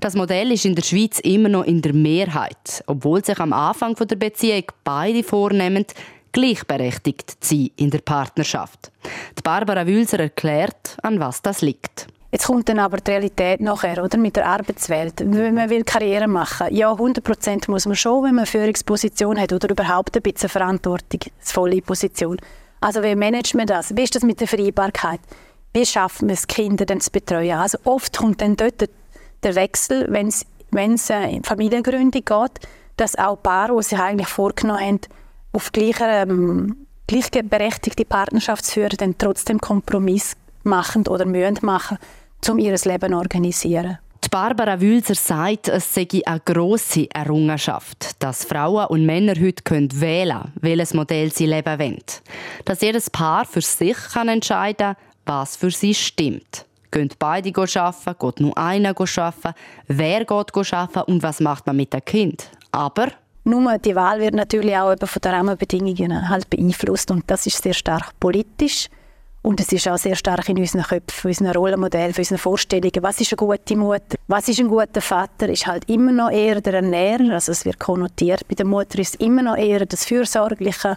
Das 0.00 0.14
Modell 0.14 0.52
ist 0.52 0.66
in 0.66 0.74
der 0.74 0.82
Schweiz 0.82 1.20
immer 1.20 1.48
noch 1.48 1.64
in 1.64 1.80
der 1.80 1.94
Mehrheit, 1.94 2.84
obwohl 2.86 3.24
sich 3.24 3.38
am 3.40 3.54
Anfang 3.54 3.94
der 3.94 4.16
Beziehung 4.16 4.64
beide 4.84 5.22
vornehmen, 5.22 5.86
gleichberechtigt 6.32 7.42
zu 7.44 7.54
sein 7.54 7.70
in 7.76 7.90
der 7.90 8.00
Partnerschaft. 8.00 8.90
Die 9.38 9.42
Barbara 9.42 9.86
Wülser 9.86 10.20
erklärt, 10.20 10.96
an 11.02 11.20
was 11.20 11.42
das 11.42 11.62
liegt. 11.62 12.06
Jetzt 12.30 12.46
kommt 12.46 12.68
dann 12.68 12.78
aber 12.78 12.98
die 12.98 13.10
Realität 13.10 13.60
nachher, 13.60 14.04
oder? 14.04 14.18
Mit 14.18 14.36
der 14.36 14.46
Arbeitswelt. 14.46 15.14
Wenn 15.24 15.54
man 15.54 15.70
will 15.70 15.82
Karriere 15.82 16.28
machen, 16.28 16.66
ja, 16.74 16.92
100 16.92 17.24
Prozent 17.24 17.68
muss 17.68 17.86
man 17.86 17.96
schon, 17.96 18.22
wenn 18.24 18.34
man 18.34 18.40
eine 18.40 18.46
Führungsposition 18.46 19.40
hat 19.40 19.52
oder 19.52 19.70
überhaupt 19.70 20.14
ein 20.14 20.22
bisschen 20.22 20.50
verantwortungsvolle 20.50 21.80
Position. 21.80 22.36
Also 22.80 23.02
wie 23.02 23.14
managt 23.16 23.54
man 23.54 23.66
das? 23.66 23.96
Wie 23.96 24.02
ist 24.02 24.14
das 24.14 24.24
mit 24.24 24.40
der 24.40 24.46
Vereinbarkeit? 24.46 25.20
Wie 25.72 25.86
schafft 25.86 26.20
man 26.20 26.30
es, 26.30 26.46
Kinder 26.46 26.84
dann 26.84 27.00
zu 27.00 27.10
betreuen? 27.10 27.56
Also 27.56 27.78
oft 27.84 28.18
kommt 28.18 28.42
dann 28.42 28.56
dort 28.56 28.88
der 29.42 29.54
Wechsel, 29.54 30.06
wenn 30.10 30.28
es 30.28 31.10
äh, 31.10 31.30
in 31.30 31.44
Familiengründung 31.44 32.24
geht, 32.24 32.68
dass 32.98 33.16
auch 33.16 33.36
Paare, 33.42 33.74
die 33.76 33.82
sich 33.84 33.98
eigentlich 33.98 34.28
vorgenommen 34.28 34.80
haben, 34.80 35.00
auf 35.58 35.72
gleiche, 35.72 36.04
ähm, 36.04 36.86
gleichberechtigte 37.08 38.04
Partnerschaft 38.04 38.64
führen, 38.66 38.96
dann 38.96 39.18
trotzdem 39.18 39.58
Kompromiss 39.58 40.36
machen 40.62 41.04
oder 41.08 41.26
müssen 41.26 41.58
machen, 41.62 41.98
um 42.48 42.58
ihr 42.58 42.76
Leben 42.76 43.10
zu 43.10 43.16
organisieren. 43.16 43.98
Die 44.24 44.28
Barbara 44.28 44.80
Wülser 44.80 45.16
sagt, 45.16 45.68
es 45.68 45.92
sei 45.94 46.06
eine 46.26 46.40
grosse 46.44 47.08
Errungenschaft, 47.10 48.22
dass 48.22 48.44
Frauen 48.44 48.86
und 48.86 49.04
Männer 49.04 49.34
heute 49.40 49.62
können 49.64 50.00
wählen 50.00 50.42
können, 50.42 50.52
welches 50.60 50.94
Modell 50.94 51.32
sie 51.32 51.46
leben 51.46 51.78
wollen. 51.78 52.02
Dass 52.64 52.80
jedes 52.80 53.10
Paar 53.10 53.44
für 53.44 53.60
sich 53.60 53.96
kann 54.12 54.28
entscheiden 54.28 54.94
kann, 54.94 54.96
was 55.26 55.56
für 55.56 55.70
sie 55.70 55.94
stimmt. 55.94 56.66
Gehen 56.90 57.10
beide 57.18 57.50
arbeiten, 57.58 58.16
geht 58.18 58.40
nur 58.40 58.56
einer 58.56 58.90
arbeiten, 58.90 59.54
wer 59.88 60.24
geht 60.24 60.72
arbeiten 60.72 61.12
und 61.12 61.22
was 61.22 61.40
macht 61.40 61.66
man 61.66 61.76
mit 61.76 61.92
dem 61.92 62.04
Kind. 62.04 62.48
Aber 62.70 63.08
nur 63.48 63.78
die 63.78 63.96
Wahl 63.96 64.20
wird 64.20 64.34
natürlich 64.34 64.76
auch 64.76 64.94
von 64.96 65.22
den 65.22 65.32
Rahmenbedingungen 65.32 66.28
halt 66.28 66.48
beeinflusst 66.50 67.10
und 67.10 67.24
das 67.26 67.46
ist 67.46 67.62
sehr 67.62 67.74
stark 67.74 68.12
politisch. 68.20 68.88
Und 69.40 69.60
es 69.60 69.72
ist 69.72 69.88
auch 69.88 69.96
sehr 69.96 70.16
stark 70.16 70.48
in 70.48 70.58
unseren 70.58 70.82
Köpfen, 70.82 71.28
unseren 71.28 71.52
Rollenmodellen, 71.52 72.14
unseren 72.16 72.38
Vorstellungen. 72.38 73.02
Was 73.02 73.20
ist 73.20 73.32
eine 73.32 73.36
gute 73.36 73.76
Mutter? 73.76 74.18
Was 74.26 74.48
ist 74.48 74.58
ein 74.58 74.68
guter 74.68 75.00
Vater? 75.00 75.48
Ist 75.48 75.66
halt 75.66 75.88
immer 75.88 76.12
noch 76.12 76.30
eher 76.30 76.60
der 76.60 76.74
Ernährer. 76.74 77.34
Also 77.34 77.52
es 77.52 77.64
wird 77.64 77.78
konnotiert. 77.78 78.46
Bei 78.48 78.56
der 78.56 78.66
Mutter 78.66 78.98
ist 78.98 79.14
es 79.14 79.20
immer 79.20 79.42
noch 79.42 79.56
eher 79.56 79.86
das 79.86 80.04
Fürsorgliche. 80.04 80.96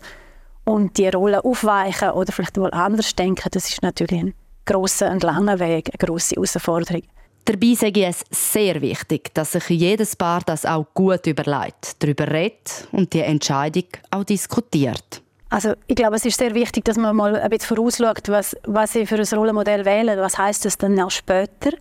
Und 0.65 0.97
die 0.97 1.07
Rolle 1.07 1.45
aufweichen 1.45 2.11
oder 2.11 2.31
vielleicht 2.31 2.57
mal 2.57 2.71
anders 2.71 3.15
denken, 3.15 3.49
das 3.51 3.69
ist 3.69 3.81
natürlich 3.83 4.21
ein 4.21 4.33
grosser 4.65 5.11
und 5.11 5.23
langer 5.23 5.59
Weg, 5.59 5.89
eine 5.89 6.07
grosse 6.07 6.35
Herausforderung. 6.35 7.03
Dabei 7.51 7.73
sage 7.73 7.99
ich 7.99 8.07
es 8.07 8.53
sehr 8.53 8.81
wichtig, 8.81 9.33
dass 9.33 9.51
sich 9.51 9.67
jedes 9.67 10.15
Paar 10.15 10.39
das 10.45 10.65
auch 10.65 10.85
gut 10.93 11.27
überlegt, 11.27 12.01
darüber 12.01 12.31
redet 12.31 12.87
und 12.93 13.11
die 13.11 13.19
Entscheidung 13.19 13.83
auch 14.09 14.23
diskutiert. 14.23 15.21
Also 15.49 15.73
ich 15.85 15.97
glaube, 15.97 16.15
es 16.15 16.23
ist 16.23 16.37
sehr 16.37 16.55
wichtig, 16.55 16.85
dass 16.85 16.95
man 16.95 17.13
mal 17.13 17.35
ein 17.35 17.49
bisschen 17.49 17.75
vorausschaut, 17.75 18.29
was, 18.29 18.55
was 18.63 18.95
ich 18.95 19.09
für 19.09 19.15
ein 19.15 19.37
Rollenmodell 19.37 19.83
wähle. 19.83 20.17
Was 20.17 20.37
heißt 20.37 20.63
das 20.63 20.77
dann 20.77 20.97
auch 20.97 21.11
später? 21.11 21.71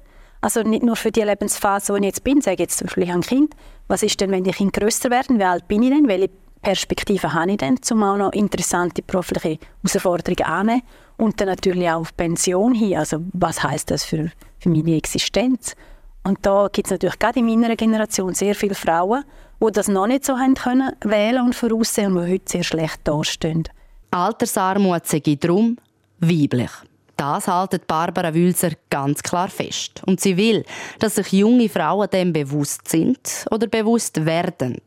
Also 0.40 0.62
nicht 0.62 0.82
nur 0.82 0.96
für 0.96 1.12
die 1.12 1.22
Lebensphase, 1.22 1.92
wo 1.92 1.96
ich 1.98 2.02
jetzt 2.02 2.24
bin, 2.24 2.40
sage 2.40 2.54
ich 2.54 2.60
jetzt 2.62 2.78
zum 2.78 2.86
Beispiel, 2.86 3.08
ein 3.08 3.20
Kind. 3.20 3.54
Was 3.86 4.02
ist 4.02 4.20
denn, 4.20 4.32
wenn 4.32 4.42
die 4.42 4.50
Kinder 4.50 4.80
grösser 4.80 5.08
werden? 5.08 5.38
Wie 5.38 5.44
alt 5.44 5.68
bin 5.68 5.84
ich 5.84 5.90
denn? 5.90 6.08
Welche 6.08 6.30
Perspektive 6.62 7.32
habe 7.32 7.52
ich 7.52 7.58
denn, 7.58 7.78
um 7.92 8.02
auch 8.02 8.16
noch 8.16 8.32
interessante 8.32 9.02
berufliche 9.02 9.60
Herausforderungen 9.84 10.42
anzunehmen? 10.42 10.82
Und 11.16 11.40
dann 11.40 11.46
natürlich 11.46 11.88
auch 11.88 12.00
auf 12.00 12.16
Pension 12.16 12.74
hin. 12.74 12.96
Also 12.96 13.18
was 13.34 13.62
heißt 13.62 13.92
das 13.92 14.04
für, 14.04 14.32
für 14.60 14.68
meine 14.68 14.96
Existenz? 14.96 15.74
Und 16.22 16.38
da 16.42 16.68
gibt 16.70 16.86
es 16.86 16.92
natürlich 16.92 17.18
gerade 17.18 17.40
in 17.40 17.46
meiner 17.46 17.76
Generation 17.76 18.34
sehr 18.34 18.54
viele 18.54 18.74
Frauen, 18.74 19.24
die 19.60 19.72
das 19.72 19.88
noch 19.88 20.06
nicht 20.06 20.24
so 20.24 20.38
haben 20.38 20.54
können 20.54 20.92
wählen 21.02 21.44
und 21.44 21.54
voraussehen 21.54 22.16
und 22.16 22.26
die 22.26 22.32
heute 22.32 22.44
sehr 22.46 22.62
schlecht 22.62 23.00
dastehen. 23.04 23.64
Altersarmut 24.10 25.06
sei 25.06 25.22
darum 25.40 25.76
weiblich. 26.18 26.70
Das 27.16 27.48
haltet 27.48 27.86
Barbara 27.86 28.32
Wülser 28.32 28.70
ganz 28.88 29.22
klar 29.22 29.48
fest. 29.48 30.02
Und 30.06 30.20
sie 30.20 30.38
will, 30.38 30.64
dass 31.00 31.16
sich 31.16 31.32
junge 31.32 31.68
Frauen 31.68 32.08
dem 32.10 32.32
bewusst 32.32 32.88
sind 32.88 33.44
oder 33.50 33.66
bewusst 33.66 34.24
werden. 34.24 34.78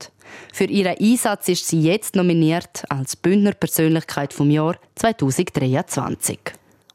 Für 0.51 0.63
ihren 0.63 0.97
Einsatz 0.97 1.47
ist 1.49 1.67
sie 1.67 1.81
jetzt 1.81 2.15
nominiert 2.15 2.85
als 2.89 3.15
Bündner 3.15 3.53
Persönlichkeit 3.53 4.33
vom 4.33 4.49
Jahr 4.49 4.77
2023. 4.95 6.39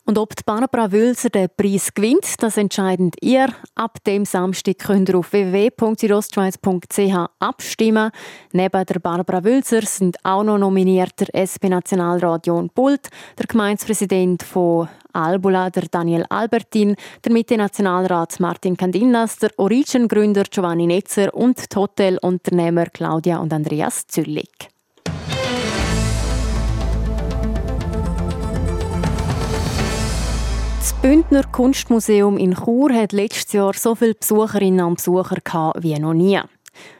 Und 0.09 0.17
ob 0.17 0.33
Barbara 0.47 0.91
Wülser 0.91 1.29
den 1.29 1.51
Preis 1.55 1.93
gewinnt, 1.93 2.43
das 2.43 2.57
entscheidet 2.57 3.17
ihr. 3.21 3.49
Ab 3.75 4.03
dem 4.05 4.25
Samstag 4.25 4.79
könnt 4.79 5.11
ihr 5.11 5.19
auf 5.19 5.35
www.südostschweiz.ch 5.35 7.29
abstimmen. 7.39 8.11
Neben 8.53 8.87
der 8.87 9.01
Barbara 9.01 9.45
Wülser 9.45 9.83
sind 9.83 10.17
auch 10.25 10.45
noch 10.45 10.57
nominiert 10.57 11.21
der 11.21 11.35
SP-Nationalrat 11.35 12.47
John 12.47 12.71
Pult, 12.71 13.11
der 13.39 13.45
Gemeindepräsident 13.45 14.45
von 14.45 14.89
Albula, 15.13 15.69
der 15.69 15.85
Daniel 15.91 16.25
Albertin, 16.31 16.97
der 17.23 17.33
Mitte-Nationalrat 17.33 18.41
Martin 18.41 18.79
Candinas, 18.79 19.37
der 19.37 19.51
Origin-Gründer 19.59 20.45
Giovanni 20.45 20.87
Netzer 20.87 21.35
und 21.35 21.59
die 21.71 21.77
Hotelunternehmer 21.77 22.87
Claudia 22.87 23.37
und 23.41 23.53
Andreas 23.53 24.07
Züllig. 24.07 24.71
Bündner 31.09 31.45
Kunstmuseum 31.45 32.37
in 32.37 32.55
Chur 32.55 32.93
hat 32.93 33.13
letztes 33.13 33.55
Jahr 33.55 33.73
so 33.73 33.95
viele 33.95 34.13
Besucherinnen 34.13 34.85
und 34.85 34.97
Besucher 34.97 35.73
wie 35.79 35.99
noch 35.99 36.13
nie. 36.13 36.39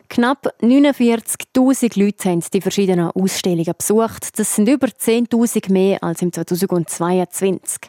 Knapp 0.09 0.55
49.000 0.63 2.03
Leute 2.03 2.31
haben 2.31 2.43
die 2.55 2.63
verschiedenen 2.63 3.11
Ausstellungen 3.11 3.75
besucht. 3.77 4.39
Das 4.39 4.57
sind 4.57 4.67
über 4.67 4.87
10.000 4.87 5.71
mehr 5.71 6.03
als 6.03 6.23
im 6.23 6.33
2022. 6.33 7.81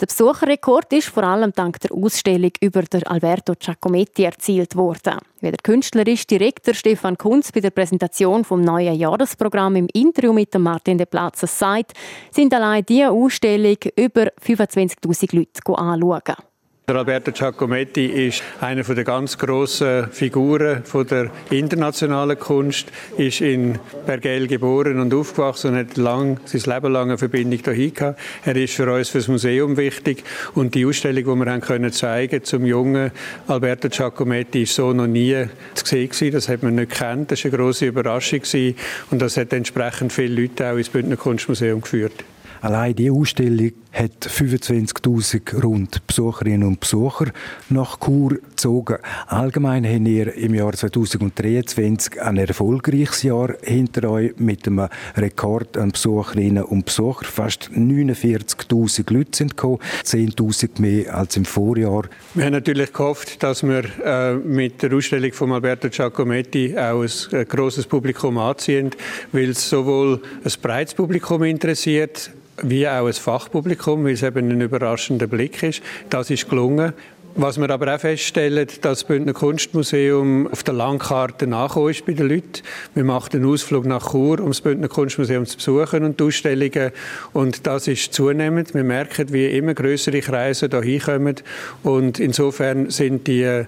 Der 0.00 0.06
Besucherrekord 0.06 0.92
ist 0.92 1.08
vor 1.08 1.22
allem 1.22 1.52
dank 1.52 1.78
der 1.80 1.92
Ausstellung 1.92 2.50
über 2.60 2.82
der 2.82 3.08
Alberto 3.08 3.54
Giacometti 3.56 4.24
erzielt 4.24 4.74
worden. 4.74 5.18
Wie 5.40 5.50
der 5.50 5.58
künstlerisch 5.62 6.26
Direktor 6.26 6.74
Stefan 6.74 7.16
Kunz 7.16 7.52
bei 7.52 7.60
der 7.60 7.70
Präsentation 7.70 8.44
vom 8.44 8.60
neuen 8.60 8.96
Jahresprogramm 8.96 9.76
im 9.76 9.88
Interview 9.92 10.32
mit 10.32 10.52
Martin 10.58 10.98
de 10.98 11.06
Platzes 11.06 11.56
sagt, 11.56 11.92
sind 12.32 12.52
allein 12.52 12.84
diese 12.84 13.10
Ausstellung 13.10 13.76
über 13.96 14.32
25.000 14.44 15.36
Leute 15.36 15.78
anschauen. 15.78 16.53
Der 16.86 16.96
Alberto 16.96 17.32
Giacometti 17.32 18.04
ist 18.04 18.42
einer 18.60 18.82
der 18.82 19.04
ganz 19.04 19.38
grossen 19.38 20.08
Figuren 20.10 20.82
der 21.10 21.30
internationalen 21.48 22.38
Kunst, 22.38 22.88
ist 23.16 23.40
in 23.40 23.78
Bergell 24.04 24.46
geboren 24.46 25.00
und 25.00 25.14
aufgewachsen 25.14 25.70
und 25.70 25.78
hat 25.78 25.96
lang, 25.96 26.40
sein 26.44 26.74
Leben 26.74 26.92
lang 26.92 27.08
eine 27.08 27.16
Verbindung 27.16 27.62
dahin 27.62 27.94
gehabt. 27.94 28.20
Er 28.44 28.56
ist 28.56 28.74
für 28.74 28.92
uns, 28.92 29.08
für 29.08 29.16
das 29.16 29.28
Museum 29.28 29.78
wichtig 29.78 30.24
und 30.54 30.74
die 30.74 30.84
Ausstellung, 30.84 31.24
die 31.24 31.46
wir 31.46 31.52
haben 31.52 31.62
können 31.62 31.90
zeigen 31.90 32.44
zum 32.44 32.66
jungen 32.66 33.12
Alberto 33.46 33.88
Giacometti, 33.88 34.64
ist 34.64 34.74
so 34.74 34.92
noch 34.92 35.06
nie 35.06 35.46
zu 35.72 35.86
sehen 35.86 36.10
gewesen. 36.10 36.32
Das 36.32 36.50
hat 36.50 36.62
man 36.62 36.74
nicht 36.74 36.90
gekannt. 36.90 37.30
Das 37.30 37.42
war 37.44 37.50
eine 37.50 37.62
grosse 37.62 37.86
Überraschung 37.86 38.40
gewesen. 38.40 38.76
und 39.10 39.22
das 39.22 39.38
hat 39.38 39.54
entsprechend 39.54 40.12
viele 40.12 40.42
Leute 40.42 40.70
auch 40.70 40.76
ins 40.76 40.90
Bündner 40.90 41.16
Kunstmuseum 41.16 41.80
geführt. 41.80 42.24
Allein 42.64 42.94
die 42.94 43.10
Ausstellung 43.10 43.72
hat 43.92 44.26
25.000 44.26 45.62
rund 45.62 46.06
Besucherinnen 46.06 46.66
und 46.66 46.80
Besucher 46.80 47.26
nach 47.68 48.00
Chur 48.00 48.36
gezogen. 48.36 48.96
Allgemein 49.26 49.84
haben 49.84 50.06
wir 50.06 50.32
im 50.34 50.54
Jahr 50.54 50.72
2023 50.72 52.22
ein 52.22 52.38
erfolgreiches 52.38 53.22
Jahr 53.22 53.52
hinter 53.62 54.08
euch 54.08 54.32
mit 54.38 54.66
einem 54.66 54.88
Rekord 55.14 55.76
an 55.76 55.92
Besucherinnen 55.92 56.64
und 56.64 56.86
Besuchern. 56.86 57.28
Fast 57.30 57.68
49.000 57.70 59.12
Leute 59.12 59.36
sind 59.36 59.58
gekommen, 59.58 59.80
10.000 60.02 60.80
mehr 60.80 61.14
als 61.14 61.36
im 61.36 61.44
Vorjahr. 61.44 62.04
Wir 62.32 62.46
haben 62.46 62.52
natürlich 62.52 62.94
gehofft, 62.94 63.42
dass 63.42 63.62
wir 63.62 63.84
äh, 64.02 64.36
mit 64.36 64.82
der 64.82 64.94
Ausstellung 64.94 65.34
von 65.34 65.52
Alberto 65.52 65.90
Giacometti 65.90 66.74
auch 66.78 67.02
ein, 67.02 67.10
ein 67.38 67.46
grosses 67.46 67.86
Publikum 67.86 68.38
anziehen, 68.38 68.90
weil 69.32 69.50
es 69.50 69.68
sowohl 69.68 70.22
ein 70.42 70.52
breites 70.62 70.94
Publikum 70.94 71.42
interessiert, 71.42 72.30
wie 72.62 72.88
auch 72.88 73.06
ein 73.06 73.12
Fachpublikum, 73.12 74.04
weil 74.04 74.12
es 74.12 74.22
eben 74.22 74.50
ein 74.50 74.60
überraschender 74.60 75.26
Blick 75.26 75.62
ist. 75.62 75.82
Das 76.10 76.30
ist 76.30 76.48
gelungen. 76.48 76.92
Was 77.36 77.58
wir 77.58 77.68
aber 77.68 77.92
auch 77.92 77.98
feststellen, 77.98 78.64
dass 78.64 78.80
das 78.80 79.02
Bündner 79.02 79.32
Kunstmuseum 79.32 80.46
auf 80.46 80.62
der 80.62 80.74
Landkarte 80.74 81.48
nachgekommen 81.48 81.90
ist 81.90 82.06
bei 82.06 82.12
den 82.12 82.28
Leuten. 82.28 82.62
Wir 82.94 83.02
machen 83.02 83.30
einen 83.34 83.46
Ausflug 83.46 83.86
nach 83.86 84.12
Chur, 84.12 84.38
um 84.38 84.50
das 84.50 84.60
Bündner 84.60 84.86
Kunstmuseum 84.86 85.44
zu 85.44 85.56
besuchen 85.56 86.04
und 86.04 86.20
die 86.20 86.24
Ausstellungen. 86.24 86.92
Und 87.32 87.66
das 87.66 87.88
ist 87.88 88.12
zunehmend. 88.12 88.72
Wir 88.72 88.84
merken, 88.84 89.32
wie 89.32 89.46
immer 89.46 89.74
größere 89.74 90.20
Kreise 90.20 90.68
hier 90.70 90.80
hinkommen. 90.80 91.34
Und 91.82 92.20
insofern 92.20 92.90
sind 92.90 93.26
die 93.26 93.42
äh, 93.42 93.66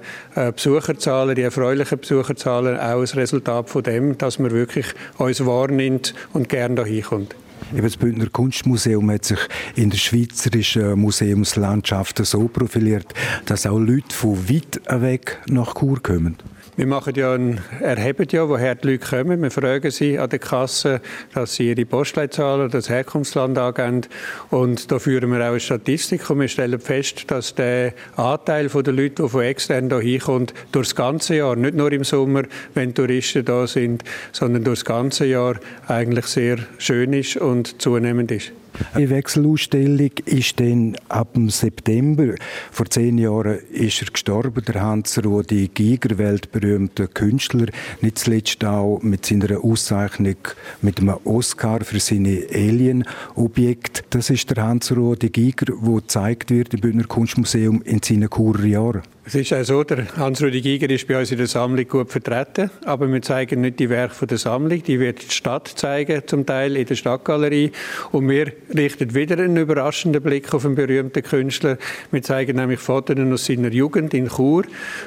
Besucherzahlen, 0.54 1.34
die 1.34 1.42
erfreulichen 1.42 1.98
Besucherzahlen 1.98 2.78
auch 2.78 3.00
ein 3.00 3.18
Resultat 3.18 3.68
von 3.68 3.82
dem, 3.82 4.16
dass 4.16 4.38
man 4.38 4.52
wirklich 4.52 4.86
uns 5.18 5.44
wahrnimmt 5.44 6.14
und 6.32 6.48
gerne 6.48 6.84
hier 6.84 7.02
hinkommt. 7.02 7.34
Eben 7.72 7.82
das 7.82 7.96
Bündner 7.96 8.28
Kunstmuseum 8.30 9.10
hat 9.10 9.24
sich 9.24 9.38
in 9.74 9.90
der 9.90 9.98
schweizerischen 9.98 10.98
Museumslandschaft 10.98 12.24
so 12.24 12.48
profiliert, 12.48 13.12
dass 13.46 13.66
auch 13.66 13.78
Leute 13.78 14.14
von 14.14 14.48
weit 14.48 14.80
weg 14.88 15.38
nach 15.48 15.74
Chur 15.74 16.02
kommen. 16.02 16.36
Wir 16.76 16.86
machen 16.86 17.14
ja 17.14 17.32
ein, 17.32 17.58
erheben 17.80 18.26
ja, 18.30 18.46
woher 18.50 18.74
die 18.74 18.88
Leute 18.88 19.06
kommen. 19.06 19.40
Wir 19.40 19.50
fragen 19.50 19.90
sie 19.90 20.18
an 20.18 20.28
der 20.28 20.38
Kasse, 20.38 21.00
dass 21.32 21.54
sie 21.54 21.70
ihre 21.70 21.86
Postleitzahl 21.86 22.60
oder 22.60 22.68
das 22.68 22.90
Herkunftsland 22.90 23.56
angeben. 23.56 24.02
Und 24.50 24.92
da 24.92 24.98
führen 24.98 25.32
wir 25.32 25.38
auch 25.38 25.52
eine 25.52 25.60
Statistik 25.60 26.28
und 26.28 26.40
wir 26.40 26.48
stellen 26.48 26.78
fest, 26.78 27.30
dass 27.30 27.54
der 27.54 27.94
Anteil 28.16 28.68
der 28.68 28.92
Leute, 28.92 29.22
die 29.22 29.28
von 29.30 29.42
extern 29.42 30.00
hier 30.02 30.20
kommen, 30.20 30.48
durch 30.70 30.88
das 30.88 30.96
ganze 30.96 31.36
Jahr, 31.36 31.56
nicht 31.56 31.74
nur 31.74 31.90
im 31.92 32.04
Sommer, 32.04 32.42
wenn 32.74 32.94
Touristen 32.94 33.42
da 33.42 33.66
sind, 33.66 34.04
sondern 34.32 34.62
durch 34.62 34.80
das 34.80 34.84
ganze 34.84 35.24
Jahr 35.24 35.54
eigentlich 35.88 36.26
sehr 36.26 36.58
schön 36.76 37.14
ist 37.14 37.38
und 37.38 37.80
zunehmend 37.80 38.30
ist. 38.30 38.52
Die 38.96 39.10
Wechselausstellung 39.10 40.10
ist 40.24 40.58
dann 40.60 40.96
ab 41.08 41.34
dem 41.34 41.50
September. 41.50 42.34
Vor 42.70 42.86
zehn 42.86 43.18
Jahren 43.18 43.58
ist 43.70 44.02
er 44.02 44.10
gestorben, 44.10 44.62
der 44.64 44.80
Hans-Rudi 44.80 45.68
Giger, 45.72 46.18
weltberühmter 46.18 47.06
Künstler. 47.06 47.66
Nicht 48.00 48.18
zuletzt 48.18 48.64
auch 48.64 49.00
mit 49.02 49.26
seiner 49.26 49.62
Auszeichnung 49.62 50.36
mit 50.82 51.00
einem 51.00 51.16
Oscar 51.24 51.84
für 51.84 52.00
seine 52.00 52.46
Alien-Objekte. 52.52 54.02
Das 54.10 54.30
ist 54.30 54.50
der 54.50 54.64
Hans-Rudi 54.64 55.30
Giger, 55.30 55.66
der 55.66 55.76
gezeigt 55.76 56.50
wird 56.50 56.74
im 56.74 56.80
Bündner 56.80 57.04
Kunstmuseum 57.04 57.82
in 57.82 58.02
seinen 58.02 58.30
Kurjahren. 58.30 59.02
Es 59.28 59.34
ist 59.34 59.52
auch 59.52 59.64
so, 59.64 59.82
der 59.82 60.06
Hans-Rudi 60.16 60.60
Giger 60.60 60.88
ist 60.88 61.08
bei 61.08 61.18
uns 61.18 61.32
in 61.32 61.38
der 61.38 61.48
Sammlung 61.48 61.88
gut 61.88 62.12
vertreten, 62.12 62.70
aber 62.84 63.12
wir 63.12 63.20
zeigen 63.22 63.60
nicht 63.60 63.80
die 63.80 63.90
Werke 63.90 64.24
der 64.24 64.38
Sammlung, 64.38 64.80
die 64.84 65.00
wird 65.00 65.20
die 65.20 65.34
Stadt 65.34 65.66
zeigen, 65.66 66.22
zum 66.26 66.46
Teil 66.46 66.76
in 66.76 66.86
der 66.86 66.94
Stadtgalerie. 66.94 67.72
Und 68.12 68.28
wir 68.28 68.52
richten 68.72 69.16
wieder 69.16 69.36
einen 69.36 69.56
überraschenden 69.56 70.22
Blick 70.22 70.54
auf 70.54 70.64
einen 70.64 70.76
berühmten 70.76 71.24
Künstler. 71.24 71.76
Wir 72.12 72.22
zeigen 72.22 72.54
nämlich 72.54 72.78
Fotos 72.78 73.18
aus 73.18 73.46
seiner 73.46 73.72
Jugend 73.72 74.14
in 74.14 74.28
Chur, 74.28 74.62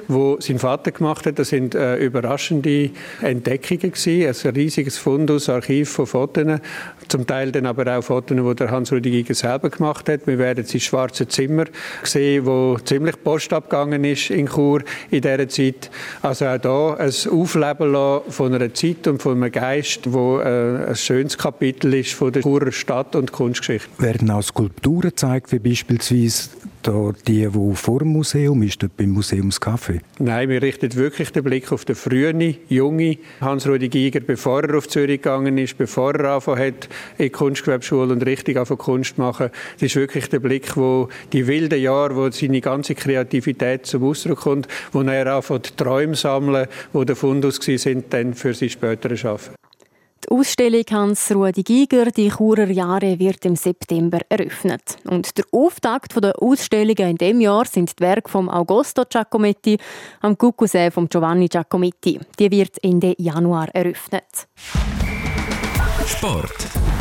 wo 0.09 0.35
sein 0.41 0.59
Vater 0.59 0.91
gemacht 0.91 1.25
hat. 1.25 1.39
Das 1.39 1.47
sind 1.47 1.73
äh, 1.73 1.95
überraschende 1.95 2.89
Entdeckungen 3.21 3.93
gewesen, 3.93 4.47
ein 4.49 4.53
riesiges 4.53 4.97
Fundus-Archiv 4.97 5.91
von 5.91 6.07
Fotos, 6.07 6.59
zum 7.09 7.27
Teil 7.27 7.51
dann 7.51 7.65
aber 7.65 7.97
auch 7.97 8.03
Fotos, 8.03 8.37
die 8.37 8.55
der 8.55 8.71
Hans-Rudi 8.71 9.11
Giger 9.11 9.33
selber 9.33 9.69
gemacht 9.69 10.07
hat. 10.09 10.27
Wir 10.27 10.37
werden 10.37 10.63
sein 10.63 10.79
schwarzes 10.79 11.27
Zimmer 11.29 11.65
sehen, 12.03 12.45
wo 12.45 12.77
ziemlich 12.83 13.21
Post 13.23 13.51
abgegangen 13.51 14.03
ist 14.03 14.29
in 14.29 14.47
Chur 14.47 14.83
in 15.11 15.21
dieser 15.21 15.49
Zeit. 15.49 15.89
Also 16.21 16.45
auch 16.45 16.57
da 16.57 16.93
ein 16.95 17.13
Aufleben 17.31 18.21
von 18.29 18.53
einer 18.53 18.73
Zeit 18.73 19.07
und 19.07 19.21
von 19.21 19.41
einem 19.41 19.51
Geist, 19.51 20.13
wo 20.13 20.39
äh, 20.39 20.87
ein 20.89 20.95
schönes 20.95 21.37
Kapitel 21.37 21.93
ist 21.93 22.13
von 22.13 22.31
der 22.31 22.43
Churer 22.43 22.71
Stadt- 22.71 23.15
und 23.15 23.31
Kunstgeschichte. 23.31 23.89
Werden 23.97 24.29
auch 24.31 24.43
Skulpturen 24.43 25.09
gezeigt, 25.09 25.51
wie 25.51 25.59
beispielsweise 25.59 26.49
da 26.83 27.11
die, 27.27 27.47
die 27.47 27.75
vor 27.75 27.99
dem 27.99 28.09
Museum 28.09 28.61
ist, 28.63 28.81
dort 28.81 28.95
beim 28.97 29.17
Museumscafé? 29.17 30.01
Nein, 30.19 30.49
wir 30.49 30.61
richten 30.61 30.93
wirklich 30.95 31.31
den 31.31 31.43
Blick 31.43 31.71
auf 31.71 31.85
den 31.85 31.95
frühen, 31.95 32.57
jungen 32.69 33.17
Hans-Rudi 33.41 33.89
Giger, 33.89 34.21
bevor 34.21 34.63
er 34.63 34.77
auf 34.77 34.87
Zürich 34.87 35.21
gegangen 35.21 35.57
ist, 35.57 35.77
bevor 35.77 36.15
er 36.15 36.31
angefangen 36.31 36.67
hat, 36.67 36.89
in 37.17 37.25
die 37.25 37.29
Kunstgewerbeschule 37.29 38.13
und 38.13 38.25
richtig 38.25 38.57
angefangen 38.57 38.79
Kunst 38.79 39.17
machen. 39.17 39.49
Das 39.75 39.83
ist 39.83 39.95
wirklich 39.95 40.29
der 40.29 40.39
Blick, 40.39 40.75
wo 40.77 41.09
die 41.33 41.47
wilden 41.47 41.81
Jahre, 41.81 42.15
wo 42.15 42.29
seine 42.31 42.61
ganze 42.61 42.95
Kreativität 42.95 43.85
zum 43.85 44.03
Ausdruck 44.03 44.39
kommt, 44.39 44.67
wo 44.91 45.01
er 45.01 45.27
anfängt, 45.27 45.77
Träume 45.77 46.15
sammeln, 46.15 46.67
wo 46.93 47.03
der 47.03 47.15
Fundus 47.15 47.59
sind, 47.61 48.13
dann 48.13 48.33
für 48.33 48.53
sein 48.53 48.69
späteres 48.69 49.25
Arbeiten. 49.25 49.58
Die 50.29 50.35
Ausstellung 50.35 50.83
Hans-Rudi 50.91 51.63
Giger, 51.63 52.05
die 52.11 52.29
Churer 52.29 52.69
Jahre, 52.69 53.17
wird 53.17 53.45
im 53.45 53.55
September 53.55 54.19
eröffnet. 54.29 54.97
Und 55.05 55.35
der 55.39 55.45
Auftakt 55.51 56.23
der 56.23 56.39
Ausstellungen 56.39 57.09
in 57.09 57.17
diesem 57.17 57.41
Jahr 57.41 57.65
sind 57.65 57.97
die 57.97 58.03
Werke 58.03 58.29
von 58.29 58.47
Augusto 58.47 59.05
Giacometti 59.09 59.79
am 60.21 60.37
Cucusee 60.37 60.91
von 60.91 61.09
Giovanni 61.09 61.47
Giacometti. 61.47 62.19
Die 62.37 62.51
wird 62.51 62.77
Ende 62.83 63.15
Januar 63.17 63.69
eröffnet. 63.73 64.47
Sport. 66.05 66.98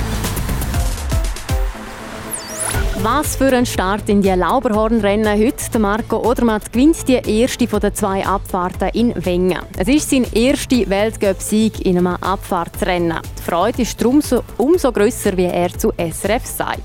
Was 3.00 3.36
für 3.36 3.52
ein 3.52 3.64
Start 3.64 4.08
in 4.08 4.22
die 4.22 4.30
Lauberhornrennen 4.30 5.38
heute. 5.38 5.78
Marco 5.78 6.16
Odermatt 6.28 6.72
gewinnt 6.72 7.06
die 7.06 7.14
erste 7.14 7.68
von 7.68 7.78
den 7.78 7.94
zwei 7.94 8.26
Abfahrten 8.26 8.88
in 8.88 9.24
Wengen. 9.24 9.60
Es 9.76 9.86
ist 9.86 10.10
sein 10.10 10.26
erster 10.32 10.90
Weltcup-Sieg 10.90 11.86
in 11.86 11.98
einem 11.98 12.08
Abfahrtsrennen. 12.08 13.20
Die 13.38 13.42
Freude 13.42 13.82
ist 13.82 14.00
darum 14.00 14.20
so, 14.20 14.42
umso 14.56 14.90
grösser, 14.90 15.36
wie 15.36 15.44
er 15.44 15.72
zu 15.78 15.92
SRF 15.92 16.44
sagt. 16.44 16.80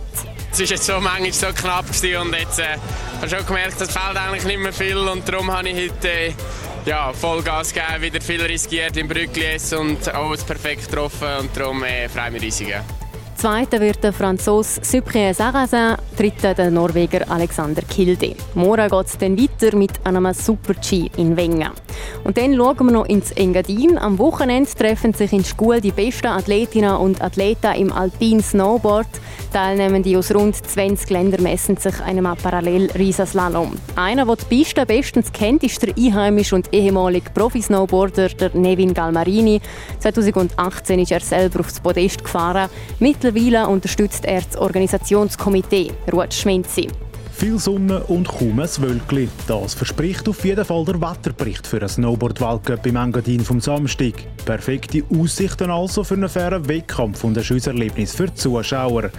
Es 0.52 0.60
war 0.60 0.66
jetzt 0.68 0.86
so 0.86 1.00
manchmal 1.00 1.32
so 1.32 1.48
knapp 1.48 1.86
und 1.88 2.36
jetzt 2.40 2.60
äh, 2.60 2.64
habe 3.16 3.26
ich 3.26 3.32
schon 3.32 3.46
gemerkt, 3.48 3.82
es 3.82 3.92
fehlt 3.92 4.16
eigentlich 4.16 4.46
nicht 4.46 4.60
mehr 4.60 4.74
viel 4.74 4.98
und 4.98 5.28
darum 5.28 5.52
habe 5.52 5.70
ich 5.70 5.90
heute 5.90 6.08
äh, 6.08 6.34
ja, 6.86 7.12
Vollgas 7.12 7.74
gegeben, 7.74 8.02
wieder 8.02 8.22
viel 8.22 8.42
riskiert 8.44 8.96
im 8.98 9.08
Brücklis 9.08 9.74
und 9.74 10.08
alles 10.14 10.44
perfekt 10.44 10.92
getroffen 10.92 11.28
und 11.40 11.58
darum 11.58 11.84
äh, 11.84 12.08
freue 12.08 12.28
ich 12.28 12.34
mich 12.34 12.42
riesig. 12.44 12.76
Zweiter 13.44 13.82
wird 13.82 14.02
der 14.02 14.14
Franzose 14.14 14.82
Cyprien 14.82 15.34
Sarrazin, 15.34 15.98
dritter 16.18 16.54
der 16.54 16.72
Norweger 16.72 17.30
Alexander 17.30 17.82
Kilde. 17.82 18.38
Morgen 18.56 18.88
geht 18.88 19.06
es 19.06 19.18
dann 19.18 19.38
weiter 19.38 19.76
mit 19.76 19.92
einem 20.06 20.34
Super-G 20.34 21.10
in 21.18 21.36
Wengen. 21.36 21.72
Und 22.24 22.38
dann 22.38 22.56
schauen 22.56 22.88
wir 22.88 22.92
noch 22.94 23.06
ins 23.06 23.32
Engadin. 23.32 23.98
Am 23.98 24.18
Wochenende 24.18 24.70
treffen 24.70 25.14
sich 25.14 25.34
in 25.34 25.44
Schule 25.44 25.82
die 25.82 25.92
besten 25.92 26.28
Athletinnen 26.28 26.96
und 26.96 27.22
Athleten 27.22 27.76
im 27.76 27.92
Alpin 27.92 28.42
Snowboard. 28.42 29.08
Teilnehmende 29.52 30.18
aus 30.18 30.34
rund 30.34 30.56
20 30.56 31.10
Ländern 31.10 31.44
messen 31.44 31.76
sich 31.76 32.00
einem 32.02 32.28
Parallel-Riesenslalom. 32.42 33.74
Einer, 33.96 34.26
der 34.26 34.38
die 34.38 34.46
Piste 34.46 34.86
bestens 34.86 35.32
kennt, 35.32 35.64
ist 35.64 35.84
der 35.84 35.94
einheimische 35.98 36.56
und 36.56 36.74
ehemalige 36.74 37.30
Profi-Snowboarder 37.32 38.30
Nevin 38.54 38.94
Galmarini. 38.94 39.62
2018 40.00 41.00
ist 41.00 41.12
er 41.12 41.20
selber 41.20 41.60
aufs 41.60 41.80
Podest 41.80 42.24
gefahren. 42.24 42.70
Mittlerweile 43.00 43.33
unterstützt 43.70 44.26
er 44.26 44.42
das 44.42 44.58
Organisationskomitee 44.58 45.92
Ruth 46.12 46.34
Schminzi. 46.34 46.88
Viel 47.36 47.58
Sonne 47.58 48.04
und 48.06 48.28
kaum 48.28 48.60
ein 48.60 48.70
Wölkchen. 48.78 49.30
Das 49.48 49.74
verspricht 49.74 50.30
auf 50.30 50.46
jeden 50.46 50.64
Fall 50.64 50.86
der 50.86 51.02
Wetterbericht 51.02 51.66
für 51.66 51.78
einen 51.78 51.90
Snowboard-Weltcup 51.90 52.86
im 52.86 52.96
Engadin 52.96 53.42
vom 53.42 53.60
Samstag. 53.60 54.14
Perfekte 54.46 55.04
Aussichten 55.10 55.72
also 55.72 56.04
für 56.04 56.14
einen 56.14 56.30
fairen 56.30 56.68
Wettkampf 56.70 57.24
und 57.24 57.38
ein 57.38 57.44
schönes 57.44 57.68
Erlebnis 57.68 58.14
für 58.14 58.28
die 58.28 58.36
Zuschauer. 58.36 59.10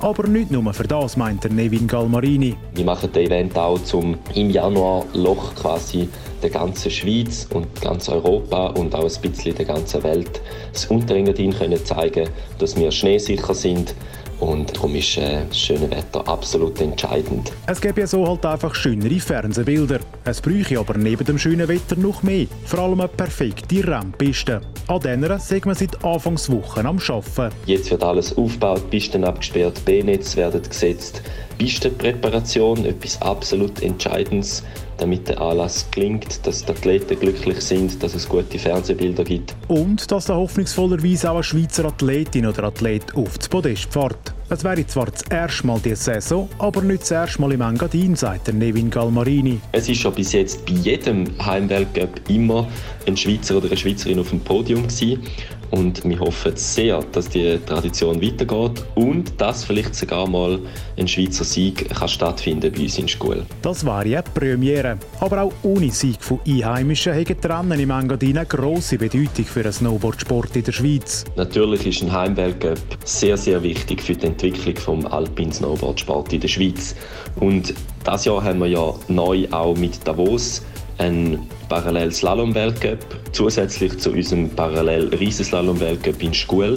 Aber 0.00 0.26
nicht 0.26 0.50
nur 0.50 0.74
für 0.74 0.82
das, 0.82 1.16
meint 1.16 1.44
der 1.44 1.52
Nevin 1.52 1.86
Galmarini. 1.86 2.56
Wir 2.74 2.84
machen 2.84 3.08
das 3.12 3.22
Event 3.22 3.56
auch, 3.56 3.80
um 3.94 4.18
im 4.34 4.50
Januar 4.50 5.06
Loch 5.14 5.54
quasi 5.54 6.08
der 6.42 6.50
ganzen 6.50 6.90
Schweiz 6.90 7.46
und 7.54 7.80
ganz 7.80 8.08
Europa 8.08 8.68
und 8.70 8.94
auch 8.94 9.04
ein 9.04 9.22
bisschen 9.22 9.54
der 9.54 9.66
ganzen 9.66 10.02
Welt 10.02 10.40
das 10.72 10.86
Unterengadin 10.86 11.56
können 11.56 11.84
zeigen, 11.84 12.28
dass 12.58 12.76
wir 12.76 12.90
schneesicher 12.90 13.54
sind 13.54 13.94
und 14.40 14.76
darum 14.76 14.94
ist 14.94 15.16
äh, 15.16 15.44
das 15.48 15.58
schöne 15.58 15.90
Wetter 15.90 16.26
absolut 16.26 16.80
entscheidend. 16.80 17.52
Es 17.66 17.80
gäbe 17.80 18.00
ja 18.00 18.06
so 18.06 18.26
halt 18.26 18.44
einfach 18.44 18.74
schönere 18.74 19.20
Fernsehbilder. 19.20 20.00
Es 20.24 20.40
bräuchte 20.40 20.78
aber 20.78 20.96
neben 20.96 21.24
dem 21.24 21.38
schönen 21.38 21.68
Wetter 21.68 21.96
noch 21.96 22.22
mehr. 22.22 22.46
Vor 22.64 22.80
allem 22.80 23.00
eine 23.00 23.08
perfekte 23.08 23.86
Rennpiste. 23.86 24.60
An 24.86 25.00
dieser 25.00 25.38
sind 25.38 25.66
wir 25.66 25.74
seit 25.74 26.04
Anfangswochen 26.04 26.86
am 26.86 26.98
Arbeiten. 26.98 27.54
Jetzt 27.66 27.90
wird 27.90 28.02
alles 28.02 28.36
aufgebaut, 28.36 28.90
Pisten 28.90 29.24
abgesperrt, 29.24 29.84
B-Netz 29.84 30.36
werden 30.36 30.62
gesetzt. 30.62 31.22
Pistenpräparation, 31.58 32.86
etwas 32.86 33.20
absolut 33.20 33.82
Entscheidendes 33.82 34.64
damit 35.00 35.28
der 35.28 35.40
Anlass 35.40 35.86
gelingt, 35.90 36.46
dass 36.46 36.64
die 36.64 36.70
Athleten 36.70 37.18
glücklich 37.18 37.60
sind, 37.60 38.02
dass 38.02 38.14
es 38.14 38.28
gute 38.28 38.58
Fernsehbilder 38.58 39.24
gibt. 39.24 39.54
Und 39.68 40.10
dass 40.10 40.26
da 40.26 40.34
hoffnungsvollerweise 40.34 41.30
auch 41.30 41.36
eine 41.36 41.44
Schweizer 41.44 41.86
Athletin 41.86 42.46
oder 42.46 42.64
Athlet 42.64 43.14
auf 43.14 43.38
das 43.38 43.48
Podest 43.48 43.92
fährt. 43.92 44.34
Es 44.52 44.64
wäre 44.64 44.84
zwar 44.84 45.06
das 45.06 45.22
erste 45.30 45.64
Mal 45.64 45.78
diese 45.78 45.94
Saison, 45.94 46.48
aber 46.58 46.82
nicht 46.82 47.02
das 47.02 47.12
erste 47.12 47.40
Mal 47.40 47.52
im 47.52 47.60
Engadin, 47.60 48.16
sagt 48.16 48.48
der 48.48 48.54
Nevin 48.54 48.90
Galmarini. 48.90 49.60
Es 49.70 49.88
ist 49.88 50.00
schon 50.00 50.12
bis 50.12 50.32
jetzt 50.32 50.66
bei 50.66 50.72
jedem 50.72 51.26
Heimweltcup 51.40 52.20
immer 52.28 52.66
ein 53.06 53.16
Schweizer 53.16 53.58
oder 53.58 53.68
eine 53.68 53.76
Schweizerin 53.76 54.18
auf 54.18 54.30
dem 54.30 54.40
Podium 54.40 54.88
gewesen. 54.88 55.22
Und 55.70 56.04
wir 56.04 56.18
hoffen 56.18 56.56
sehr, 56.56 57.00
dass 57.12 57.28
die 57.28 57.58
Tradition 57.64 58.20
weitergeht 58.20 58.84
und 58.96 59.40
dass 59.40 59.64
vielleicht 59.64 59.94
sogar 59.94 60.28
mal 60.28 60.58
ein 60.98 61.06
Schweizer 61.06 61.44
Sieg 61.44 61.88
kann 61.90 62.08
stattfinden 62.08 62.72
bei 62.72 62.82
uns 62.82 62.98
in 62.98 63.06
der 63.06 63.12
Schule. 63.12 63.46
Das 63.62 63.86
war 63.86 64.04
ja 64.04 64.20
die 64.20 64.30
Premiere. 64.32 64.98
Aber 65.20 65.42
auch 65.42 65.52
ohne 65.62 65.90
Sieg 65.90 66.20
von 66.20 66.40
Einheimischen 66.44 67.14
haben 67.14 67.24
die 67.24 67.46
Rennen 67.46 67.80
im 67.80 67.90
Engadin 67.90 68.38
eine 68.38 68.46
grosse 68.46 68.98
Bedeutung 68.98 69.44
für 69.44 69.62
den 69.62 69.72
Snowboardsport 69.72 70.56
in 70.56 70.64
der 70.64 70.72
Schweiz. 70.72 71.24
Natürlich 71.36 71.86
ist 71.86 72.02
ein 72.02 72.12
Heimweltcup 72.12 72.78
sehr, 73.04 73.36
sehr 73.36 73.62
wichtig 73.62 74.02
für 74.02 74.14
die 74.14 74.26
Entwicklung 74.42 75.02
des 75.02 75.12
Alpin 75.12 75.52
Snowboardsport 75.52 76.32
in 76.32 76.40
der 76.40 76.48
Schweiz. 76.48 76.94
Und 77.38 77.74
das 78.04 78.24
Jahr 78.24 78.42
haben 78.42 78.60
wir 78.60 78.66
ja 78.66 78.94
neu 79.08 79.46
auch 79.50 79.76
mit 79.76 80.06
Davos 80.06 80.62
ein 80.98 81.38
parallel 81.68 82.12
Slalom-Weltcup 82.12 82.98
zusätzlich 83.32 83.98
zu 83.98 84.10
unserem 84.10 84.50
parallel 84.50 85.08
Riesenslalom-Weltcup 85.14 86.22
in 86.22 86.34
Schule. 86.34 86.76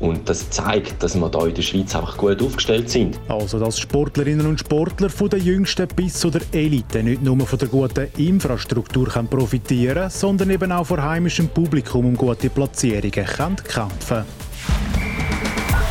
Und 0.00 0.28
das 0.28 0.50
zeigt, 0.50 1.02
dass 1.02 1.14
wir 1.14 1.30
hier 1.30 1.46
in 1.46 1.54
der 1.54 1.62
Schweiz 1.62 1.94
einfach 1.94 2.16
gut 2.16 2.42
aufgestellt 2.42 2.90
sind. 2.90 3.18
Also, 3.28 3.58
dass 3.58 3.78
Sportlerinnen 3.78 4.46
und 4.46 4.60
Sportler 4.60 5.08
von 5.08 5.30
der 5.30 5.38
Jüngsten 5.38 5.88
bis 5.96 6.14
zu 6.14 6.30
der 6.30 6.42
Elite 6.52 7.02
nicht 7.02 7.22
nur 7.22 7.40
von 7.46 7.58
der 7.58 7.68
guten 7.68 8.08
Infrastruktur 8.18 9.06
können 9.06 9.28
profitieren 9.28 10.10
sondern 10.10 10.50
eben 10.50 10.72
auch 10.72 10.84
vor 10.84 11.02
heimischem 11.02 11.48
Publikum 11.48 12.06
um 12.06 12.16
gute 12.16 12.50
Platzierungen 12.50 13.12
können 13.12 13.56
kämpfen 13.56 14.24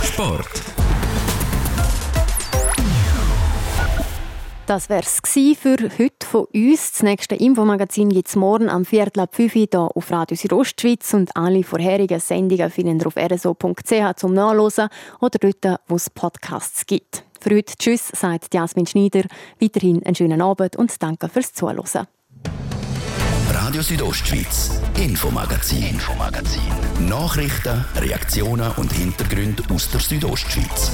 Sport. 0.03 0.72
Das 4.65 4.87
wäre 4.87 5.01
es 5.01 5.19
für 5.59 5.75
heute 5.75 6.25
von 6.25 6.45
uns. 6.53 6.93
Das 6.93 7.03
nächste 7.03 7.35
Infomagazin 7.35 8.09
gibt 8.09 8.29
es 8.29 8.37
morgen 8.37 8.69
am 8.69 8.85
Viertel 8.85 9.19
ab 9.19 9.35
5 9.35 9.55
Uhr 9.55 9.67
hier 9.69 9.89
auf 9.93 10.09
Radio 10.09 10.37
Südostschweiz 10.37 11.13
und 11.13 11.35
alle 11.35 11.63
vorherigen 11.63 12.19
Sendungen 12.21 12.71
finden 12.71 13.01
ihr 13.01 13.07
auf 13.07 13.17
rso.ch 13.17 14.15
zum 14.15 14.33
Nachlesen 14.33 14.87
oder 15.19 15.37
dort, 15.39 15.81
wo 15.87 15.95
es 15.95 16.09
Podcasts 16.09 16.85
gibt. 16.85 17.25
Für 17.41 17.55
heute 17.57 17.75
Tschüss, 17.77 18.07
sagt 18.07 18.53
Jasmin 18.53 18.87
Schneider. 18.87 19.23
Weiterhin 19.59 20.01
einen 20.05 20.15
schönen 20.15 20.41
Abend 20.41 20.77
und 20.77 21.03
danke 21.03 21.27
fürs 21.27 21.51
Zuhören. 21.51 22.07
Radio 23.49 23.81
Südostschweiz, 23.81 24.79
Infomagazin, 24.97 25.83
Infomagazin. 25.83 26.61
Nachrichten, 27.09 27.83
Reaktionen 27.97 28.71
und 28.77 28.93
Hintergründe 28.93 29.63
aus 29.73 29.91
der 29.91 29.99
Südostschweiz. 29.99 30.91